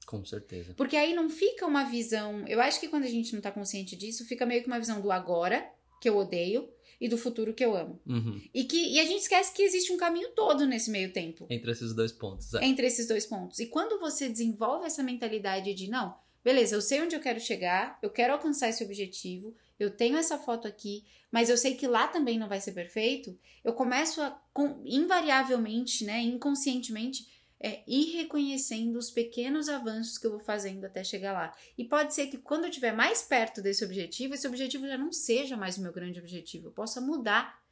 Com 0.06 0.24
certeza. 0.24 0.74
Porque 0.74 0.96
aí 0.96 1.14
não 1.14 1.30
fica 1.30 1.66
uma 1.66 1.84
visão. 1.84 2.44
Eu 2.46 2.60
acho 2.60 2.80
que 2.80 2.88
quando 2.88 3.04
a 3.04 3.08
gente 3.08 3.32
não 3.34 3.40
tá 3.40 3.50
consciente 3.50 3.96
disso, 3.96 4.26
fica 4.26 4.44
meio 4.44 4.62
que 4.62 4.66
uma 4.66 4.78
visão 4.78 5.00
do 5.00 5.12
agora, 5.12 5.70
que 6.00 6.08
eu 6.08 6.16
odeio, 6.16 6.68
e 7.00 7.08
do 7.08 7.18
futuro 7.18 7.52
que 7.52 7.64
eu 7.64 7.76
amo. 7.76 8.00
Uhum. 8.06 8.40
E, 8.54 8.62
que, 8.62 8.76
e 8.76 9.00
a 9.00 9.04
gente 9.04 9.22
esquece 9.22 9.52
que 9.52 9.62
existe 9.62 9.92
um 9.92 9.96
caminho 9.96 10.30
todo 10.36 10.64
nesse 10.64 10.88
meio 10.88 11.12
tempo. 11.12 11.46
Entre 11.50 11.70
esses 11.72 11.92
dois 11.92 12.12
pontos. 12.12 12.54
é. 12.54 12.64
Entre 12.64 12.86
esses 12.86 13.08
dois 13.08 13.26
pontos. 13.26 13.58
E 13.58 13.66
quando 13.66 13.98
você 13.98 14.28
desenvolve 14.28 14.86
essa 14.86 15.02
mentalidade 15.02 15.74
de 15.74 15.90
não, 15.90 16.16
beleza, 16.44 16.76
eu 16.76 16.80
sei 16.80 17.02
onde 17.02 17.16
eu 17.16 17.20
quero 17.20 17.40
chegar, 17.40 17.98
eu 18.00 18.08
quero 18.08 18.32
alcançar 18.32 18.68
esse 18.68 18.84
objetivo, 18.84 19.52
eu 19.82 19.90
tenho 19.90 20.16
essa 20.16 20.38
foto 20.38 20.66
aqui, 20.68 21.04
mas 21.30 21.48
eu 21.48 21.56
sei 21.56 21.74
que 21.74 21.86
lá 21.86 22.08
também 22.08 22.38
não 22.38 22.48
vai 22.48 22.60
ser 22.60 22.72
perfeito, 22.72 23.38
eu 23.64 23.72
começo 23.72 24.20
a 24.20 24.30
com- 24.52 24.82
invariavelmente, 24.84 26.04
né, 26.04 26.20
inconscientemente, 26.20 27.26
é, 27.58 27.82
ir 27.86 28.16
reconhecendo 28.16 28.96
os 28.96 29.10
pequenos 29.10 29.68
avanços 29.68 30.18
que 30.18 30.26
eu 30.26 30.32
vou 30.32 30.40
fazendo 30.40 30.84
até 30.84 31.04
chegar 31.04 31.32
lá. 31.32 31.56
E 31.78 31.84
pode 31.84 32.12
ser 32.12 32.26
que 32.26 32.36
quando 32.36 32.64
eu 32.64 32.70
estiver 32.70 32.92
mais 32.92 33.22
perto 33.22 33.62
desse 33.62 33.84
objetivo, 33.84 34.34
esse 34.34 34.48
objetivo 34.48 34.86
já 34.86 34.98
não 34.98 35.12
seja 35.12 35.56
mais 35.56 35.78
o 35.78 35.82
meu 35.82 35.92
grande 35.92 36.18
objetivo, 36.18 36.68
eu 36.68 36.72
possa 36.72 37.00
mudar. 37.00 37.62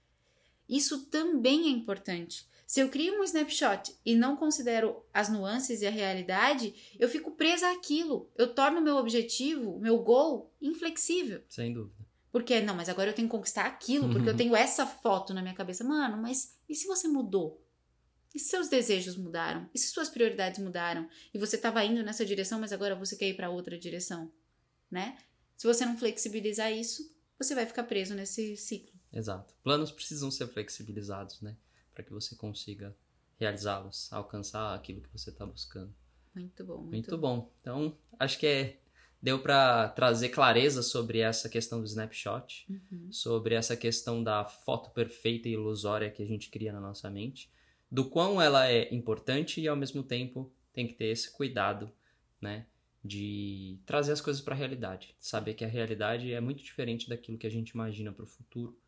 Isso 0.69 1.07
também 1.07 1.67
é 1.67 1.71
importante. 1.71 2.47
Se 2.71 2.79
eu 2.79 2.89
crio 2.89 3.19
um 3.19 3.25
snapshot 3.25 3.93
e 4.07 4.15
não 4.15 4.37
considero 4.37 5.05
as 5.13 5.29
nuances 5.29 5.83
e 5.83 5.89
a 5.89 5.91
realidade, 5.91 6.73
eu 7.01 7.09
fico 7.09 7.33
presa 7.33 7.69
àquilo. 7.69 8.31
Eu 8.39 8.55
torno 8.55 8.81
meu 8.81 8.95
objetivo, 8.95 9.81
meu 9.81 9.99
goal, 9.99 10.55
inflexível. 10.63 11.43
Sem 11.49 11.73
dúvida. 11.73 12.07
Porque, 12.31 12.61
não, 12.61 12.77
mas 12.77 12.89
agora 12.89 13.11
eu 13.11 13.13
tenho 13.13 13.27
que 13.27 13.37
conquistar 13.37 13.67
aquilo, 13.67 14.09
porque 14.13 14.29
eu 14.29 14.37
tenho 14.39 14.55
essa 14.55 14.87
foto 14.87 15.35
na 15.35 15.43
minha 15.43 15.53
cabeça. 15.53 15.83
Mano, 15.83 16.23
mas 16.23 16.57
e 16.69 16.77
se 16.77 16.87
você 16.87 17.09
mudou? 17.09 17.61
E 18.33 18.39
se 18.39 18.51
seus 18.51 18.69
desejos 18.69 19.17
mudaram? 19.17 19.69
E 19.75 19.79
se 19.81 19.89
suas 19.89 20.09
prioridades 20.09 20.61
mudaram? 20.61 21.09
E 21.35 21.39
você 21.41 21.57
estava 21.57 21.85
indo 21.85 22.05
nessa 22.05 22.25
direção, 22.25 22.61
mas 22.61 22.73
agora 22.73 22.95
você 22.95 23.17
quer 23.17 23.31
ir 23.31 23.35
para 23.35 23.51
outra 23.51 23.77
direção? 23.77 24.31
Né? 24.89 25.19
Se 25.57 25.67
você 25.67 25.85
não 25.85 25.99
flexibilizar 25.99 26.73
isso, 26.73 27.13
você 27.37 27.53
vai 27.53 27.67
ficar 27.67 27.83
preso 27.83 28.15
nesse 28.15 28.57
ciclo. 28.57 28.95
Exato. 29.13 29.53
Planos 29.65 29.91
precisam 29.91 30.31
ser 30.31 30.47
flexibilizados, 30.47 31.41
né? 31.41 31.57
Para 31.95 32.05
que 32.05 32.13
você 32.13 32.35
consiga 32.37 32.97
realizá-los, 33.39 34.13
alcançar 34.13 34.75
aquilo 34.75 35.01
que 35.01 35.09
você 35.13 35.31
está 35.31 35.47
buscando. 35.47 35.93
Muito 36.35 36.65
bom. 36.65 36.77
Muito, 36.79 36.91
Muito 36.91 37.19
bom. 37.19 37.51
Então, 37.61 37.97
acho 38.19 38.39
que 38.39 38.47
é, 38.47 38.79
deu 39.21 39.41
para 39.41 39.89
trazer 39.89 40.29
clareza 40.29 40.83
sobre 40.83 41.21
essa 41.21 41.49
questão 41.49 41.81
do 41.81 41.87
snapshot, 41.87 42.67
Uhum. 42.69 43.11
sobre 43.11 43.55
essa 43.55 43.77
questão 43.77 44.23
da 44.23 44.45
foto 44.45 44.91
perfeita 44.91 45.49
e 45.49 45.53
ilusória 45.53 46.11
que 46.11 46.23
a 46.23 46.27
gente 46.27 46.51
cria 46.51 46.73
na 46.73 46.81
nossa 46.81 47.11
mente, 47.11 47.51
do 47.91 48.09
quão 48.09 48.41
ela 48.41 48.69
é 48.69 48.93
importante 48.95 49.61
e 49.61 49.67
ao 49.67 49.75
mesmo 49.77 50.03
tempo 50.03 50.53
tem 50.73 50.87
que 50.87 50.95
ter 50.95 51.07
esse 51.07 51.31
cuidado, 51.33 51.91
né, 52.41 52.67
de 53.05 53.79
trazer 53.85 54.13
as 54.13 54.21
coisas 54.21 54.41
para 54.43 54.55
a 54.55 54.59
realidade, 54.59 55.15
saber 55.19 55.55
que 55.55 55.65
a 55.65 55.69
realidade 55.69 56.33
é 56.33 56.41
muito 56.41 56.63
diferente 56.63 57.09
daquilo 57.09 57.37
que 57.39 57.47
a 57.47 57.51
gente 57.51 57.71
imagina 57.71 58.13
para 58.13 58.23
o 58.23 58.27
futuro. 58.27 58.79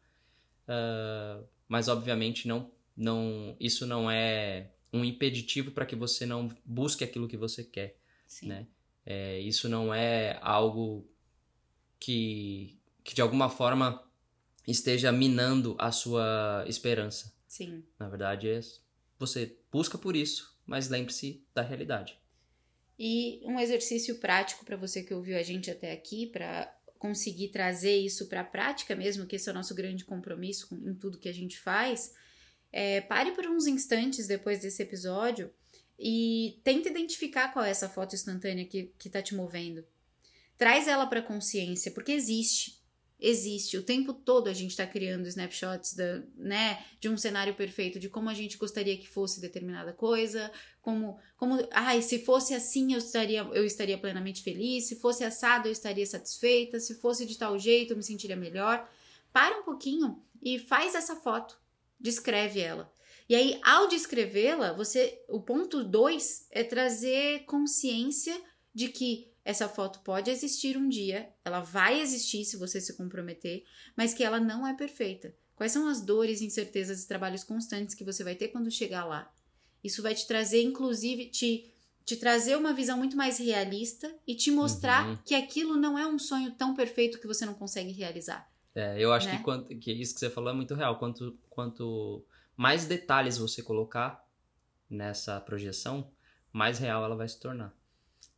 Ah, 0.68 1.42
mas 1.66 1.88
obviamente 1.88 2.46
não, 2.46 2.70
não, 2.96 3.56
isso 3.58 3.86
não 3.86 4.10
é 4.10 4.70
um 4.92 5.04
impeditivo 5.04 5.70
para 5.70 5.86
que 5.86 5.96
você 5.96 6.26
não 6.26 6.48
busque 6.64 7.02
aquilo 7.02 7.28
que 7.28 7.36
você 7.36 7.64
quer 7.64 7.96
Sim. 8.26 8.48
né? 8.48 8.66
É, 9.04 9.38
isso 9.40 9.68
não 9.68 9.92
é 9.92 10.38
algo 10.40 11.06
que, 12.00 12.78
que 13.04 13.14
de 13.14 13.20
alguma 13.20 13.50
forma 13.50 14.02
esteja 14.66 15.12
minando 15.12 15.76
a 15.78 15.92
sua 15.92 16.64
esperança. 16.66 17.34
Sim. 17.46 17.84
Na 17.98 18.08
verdade, 18.08 18.48
é, 18.48 18.60
você 19.18 19.56
busca 19.70 19.98
por 19.98 20.16
isso, 20.16 20.56
mas 20.66 20.88
lembre-se 20.88 21.44
da 21.54 21.62
realidade. 21.62 22.18
E 22.98 23.40
um 23.44 23.58
exercício 23.58 24.18
prático 24.18 24.64
para 24.64 24.76
você 24.76 25.02
que 25.02 25.12
ouviu 25.12 25.36
a 25.36 25.42
gente 25.42 25.70
até 25.70 25.92
aqui, 25.92 26.26
para 26.26 26.72
conseguir 26.98 27.48
trazer 27.48 27.96
isso 27.96 28.28
para 28.28 28.42
a 28.42 28.44
prática 28.44 28.94
mesmo, 28.94 29.26
que 29.26 29.36
esse 29.36 29.48
é 29.48 29.52
o 29.52 29.54
nosso 29.54 29.74
grande 29.74 30.04
compromisso 30.04 30.68
com- 30.68 30.88
em 30.88 30.94
tudo 30.94 31.18
que 31.18 31.28
a 31.28 31.34
gente 31.34 31.58
faz, 31.58 32.14
é, 32.72 33.02
pare 33.02 33.32
por 33.32 33.46
uns 33.46 33.66
instantes 33.66 34.26
depois 34.26 34.60
desse 34.60 34.82
episódio 34.82 35.52
e 35.98 36.58
tenta 36.64 36.88
identificar 36.88 37.52
qual 37.52 37.64
é 37.64 37.70
essa 37.70 37.88
foto 37.88 38.14
instantânea 38.14 38.64
que, 38.64 38.92
que 38.98 39.10
tá 39.10 39.20
te 39.20 39.34
movendo. 39.34 39.84
Traz 40.56 40.88
ela 40.88 41.06
para 41.06 41.22
consciência, 41.22 41.92
porque 41.92 42.12
existe. 42.12 42.80
Existe. 43.20 43.76
O 43.76 43.84
tempo 43.84 44.12
todo 44.12 44.48
a 44.48 44.52
gente 44.52 44.72
está 44.72 44.84
criando 44.84 45.28
snapshots 45.28 45.94
da, 45.94 46.24
né, 46.34 46.84
de 46.98 47.08
um 47.08 47.16
cenário 47.16 47.54
perfeito, 47.54 48.00
de 48.00 48.08
como 48.08 48.28
a 48.28 48.34
gente 48.34 48.58
gostaria 48.58 48.96
que 48.96 49.06
fosse 49.06 49.40
determinada 49.40 49.92
coisa, 49.92 50.50
como, 50.80 51.16
como, 51.36 51.56
ai, 51.70 52.02
se 52.02 52.18
fosse 52.18 52.52
assim 52.52 52.92
eu 52.92 52.98
estaria, 52.98 53.42
eu 53.52 53.64
estaria 53.64 53.96
plenamente 53.96 54.42
feliz, 54.42 54.88
se 54.88 54.96
fosse 54.96 55.22
assado 55.22 55.68
eu 55.68 55.72
estaria 55.72 56.04
satisfeita, 56.04 56.80
se 56.80 56.96
fosse 56.96 57.24
de 57.24 57.38
tal 57.38 57.56
jeito 57.56 57.92
eu 57.92 57.96
me 57.96 58.02
sentiria 58.02 58.34
melhor. 58.34 58.90
Para 59.32 59.60
um 59.60 59.62
pouquinho 59.62 60.20
e 60.42 60.58
faz 60.58 60.96
essa 60.96 61.14
foto, 61.14 61.61
descreve 62.02 62.60
ela. 62.60 62.92
E 63.28 63.34
aí, 63.34 63.58
ao 63.62 63.88
descrevê-la, 63.88 64.72
você, 64.72 65.24
o 65.28 65.40
ponto 65.40 65.82
2 65.84 66.48
é 66.50 66.64
trazer 66.64 67.44
consciência 67.46 68.38
de 68.74 68.88
que 68.88 69.32
essa 69.44 69.68
foto 69.68 70.00
pode 70.00 70.30
existir 70.30 70.76
um 70.76 70.88
dia, 70.88 71.32
ela 71.44 71.60
vai 71.60 72.00
existir 72.00 72.44
se 72.44 72.56
você 72.56 72.80
se 72.80 72.94
comprometer, 72.96 73.64
mas 73.96 74.12
que 74.12 74.22
ela 74.22 74.38
não 74.38 74.66
é 74.66 74.74
perfeita. 74.74 75.34
Quais 75.54 75.72
são 75.72 75.88
as 75.88 76.00
dores, 76.00 76.42
incertezas 76.42 77.02
e 77.02 77.08
trabalhos 77.08 77.44
constantes 77.44 77.94
que 77.94 78.04
você 78.04 78.22
vai 78.24 78.34
ter 78.34 78.48
quando 78.48 78.70
chegar 78.70 79.04
lá? 79.04 79.32
Isso 79.82 80.02
vai 80.02 80.14
te 80.14 80.26
trazer, 80.26 80.62
inclusive, 80.62 81.26
te, 81.26 81.72
te 82.04 82.16
trazer 82.16 82.56
uma 82.56 82.72
visão 82.72 82.98
muito 82.98 83.16
mais 83.16 83.38
realista 83.38 84.12
e 84.26 84.34
te 84.34 84.50
mostrar 84.50 85.08
Uhum. 85.08 85.18
que 85.24 85.34
aquilo 85.34 85.76
não 85.76 85.98
é 85.98 86.06
um 86.06 86.18
sonho 86.18 86.52
tão 86.52 86.74
perfeito 86.74 87.18
que 87.20 87.26
você 87.26 87.44
não 87.46 87.54
consegue 87.54 87.92
realizar. 87.92 88.51
É, 88.74 88.96
eu 88.98 89.12
acho 89.12 89.26
Né? 89.26 89.36
que, 89.36 89.42
quanto, 89.42 89.76
que 89.78 89.92
isso 89.92 90.14
que 90.14 90.20
você 90.20 90.30
falou 90.30 90.50
é 90.50 90.54
muito 90.54 90.74
real. 90.74 90.98
Quanto, 90.98 91.38
quanto 91.50 92.24
mais 92.56 92.86
detalhes 92.86 93.36
você 93.38 93.62
colocar 93.62 94.26
nessa 94.88 95.40
projeção, 95.40 96.10
mais 96.52 96.78
real 96.78 97.04
ela 97.04 97.16
vai 97.16 97.28
se 97.28 97.38
tornar. 97.40 97.74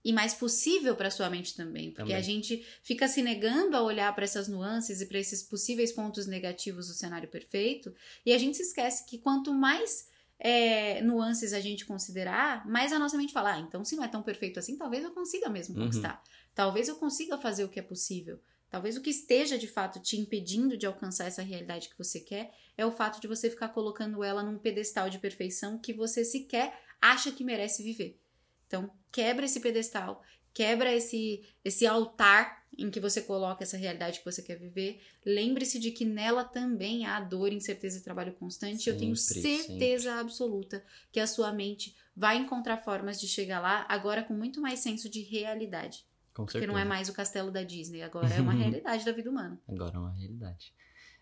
e 0.04 0.12
mais 0.12 0.34
possível 0.34 0.94
para 0.94 1.10
sua 1.10 1.30
mente 1.30 1.56
também, 1.56 1.86
porque 1.90 2.02
Também. 2.02 2.16
a 2.16 2.20
gente 2.20 2.62
fica 2.82 3.08
se 3.08 3.22
negando 3.22 3.74
a 3.74 3.80
olhar 3.82 4.14
para 4.14 4.24
essas 4.24 4.48
nuances 4.48 5.00
e 5.00 5.06
para 5.06 5.18
esses 5.18 5.42
possíveis 5.42 5.92
pontos 5.92 6.26
negativos 6.26 6.88
do 6.88 6.92
cenário 6.92 7.26
perfeito, 7.28 7.94
e 8.24 8.32
a 8.34 8.36
gente 8.38 8.58
se 8.58 8.64
esquece 8.64 9.06
que 9.06 9.16
quanto 9.16 9.54
mais 9.54 10.10
é, 10.38 11.00
nuances 11.00 11.54
a 11.54 11.60
gente 11.60 11.86
considerar, 11.86 12.66
mais 12.68 12.92
a 12.92 12.98
nossa 12.98 13.16
mente 13.16 13.32
fala, 13.32 13.54
ah, 13.54 13.60
então 13.60 13.82
se 13.82 13.96
não 13.96 14.04
é 14.04 14.08
tão 14.08 14.22
perfeito 14.22 14.58
assim, 14.58 14.76
talvez 14.76 15.02
eu 15.04 15.10
consiga 15.12 15.48
mesmo 15.48 15.74
Uhum. 15.74 15.84
conquistar, 15.84 16.22
talvez 16.54 16.86
eu 16.88 16.96
consiga 16.96 17.38
fazer 17.38 17.64
o 17.64 17.68
que 17.70 17.80
é 17.80 17.82
possível. 17.82 18.38
Talvez 18.74 18.96
o 18.96 19.00
que 19.00 19.10
esteja 19.10 19.56
de 19.56 19.68
fato 19.68 20.00
te 20.00 20.16
impedindo 20.16 20.76
de 20.76 20.84
alcançar 20.84 21.26
essa 21.26 21.42
realidade 21.42 21.88
que 21.88 21.96
você 21.96 22.18
quer 22.18 22.52
é 22.76 22.84
o 22.84 22.90
fato 22.90 23.20
de 23.20 23.28
você 23.28 23.48
ficar 23.48 23.68
colocando 23.68 24.24
ela 24.24 24.42
num 24.42 24.58
pedestal 24.58 25.08
de 25.08 25.20
perfeição 25.20 25.78
que 25.78 25.92
você 25.92 26.24
sequer 26.24 26.76
acha 27.00 27.30
que 27.30 27.44
merece 27.44 27.84
viver. 27.84 28.20
Então, 28.66 28.90
quebra 29.12 29.44
esse 29.44 29.60
pedestal, 29.60 30.24
quebra 30.52 30.92
esse, 30.92 31.46
esse 31.64 31.86
altar 31.86 32.66
em 32.76 32.90
que 32.90 32.98
você 32.98 33.22
coloca 33.22 33.62
essa 33.62 33.76
realidade 33.76 34.18
que 34.18 34.24
você 34.24 34.42
quer 34.42 34.58
viver. 34.58 35.00
Lembre-se 35.24 35.78
de 35.78 35.92
que 35.92 36.04
nela 36.04 36.42
também 36.42 37.06
há 37.06 37.20
dor, 37.20 37.52
incerteza 37.52 37.98
e 37.98 38.02
trabalho 38.02 38.32
constante. 38.32 38.90
Eu 38.90 38.98
tenho 38.98 39.14
Sempre, 39.14 39.56
certeza 39.56 40.14
absoluta 40.14 40.84
que 41.12 41.20
a 41.20 41.28
sua 41.28 41.52
mente 41.52 41.94
vai 42.16 42.38
encontrar 42.38 42.78
formas 42.78 43.20
de 43.20 43.28
chegar 43.28 43.60
lá, 43.60 43.86
agora 43.88 44.24
com 44.24 44.34
muito 44.34 44.60
mais 44.60 44.80
senso 44.80 45.08
de 45.08 45.22
realidade. 45.22 46.04
Com 46.34 46.44
Porque 46.44 46.58
certeza. 46.58 46.72
não 46.72 46.78
é 46.78 46.84
mais 46.84 47.08
o 47.08 47.12
castelo 47.12 47.50
da 47.50 47.62
Disney, 47.62 48.02
agora 48.02 48.28
é 48.28 48.40
uma 48.40 48.52
realidade 48.54 49.04
da 49.04 49.12
vida 49.12 49.30
humana. 49.30 49.58
Agora 49.68 49.94
é 49.94 49.98
uma 49.98 50.12
realidade. 50.12 50.72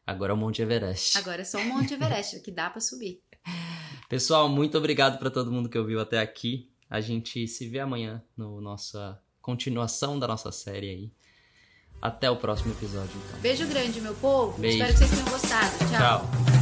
Agora 0.06 0.32
é 0.32 0.34
o 0.34 0.36
Monte 0.36 0.62
Everest. 0.62 1.18
Agora 1.18 1.42
é 1.42 1.44
só 1.44 1.58
um 1.58 1.64
Monte 1.66 1.94
Everest 1.94 2.40
que 2.40 2.50
dá 2.50 2.70
pra 2.70 2.80
subir. 2.80 3.22
Pessoal, 4.08 4.48
muito 4.48 4.76
obrigado 4.76 5.18
para 5.18 5.30
todo 5.30 5.52
mundo 5.52 5.68
que 5.68 5.78
ouviu 5.78 6.00
até 6.00 6.18
aqui. 6.18 6.70
A 6.88 7.00
gente 7.00 7.46
se 7.46 7.68
vê 7.68 7.78
amanhã 7.78 8.22
no 8.36 8.60
nossa 8.60 9.20
continuação 9.40 10.18
da 10.18 10.26
nossa 10.26 10.50
série 10.50 10.90
aí. 10.90 11.12
Até 12.00 12.30
o 12.30 12.36
próximo 12.36 12.72
episódio, 12.72 13.12
então. 13.26 13.40
Beijo 13.40 13.66
grande, 13.68 14.00
meu 14.00 14.14
povo. 14.14 14.60
Beijo. 14.60 14.78
Espero 14.78 14.92
que 14.92 14.98
vocês 14.98 15.10
tenham 15.10 15.30
gostado. 15.30 15.78
Tchau. 15.78 16.30
Tchau. 16.30 16.61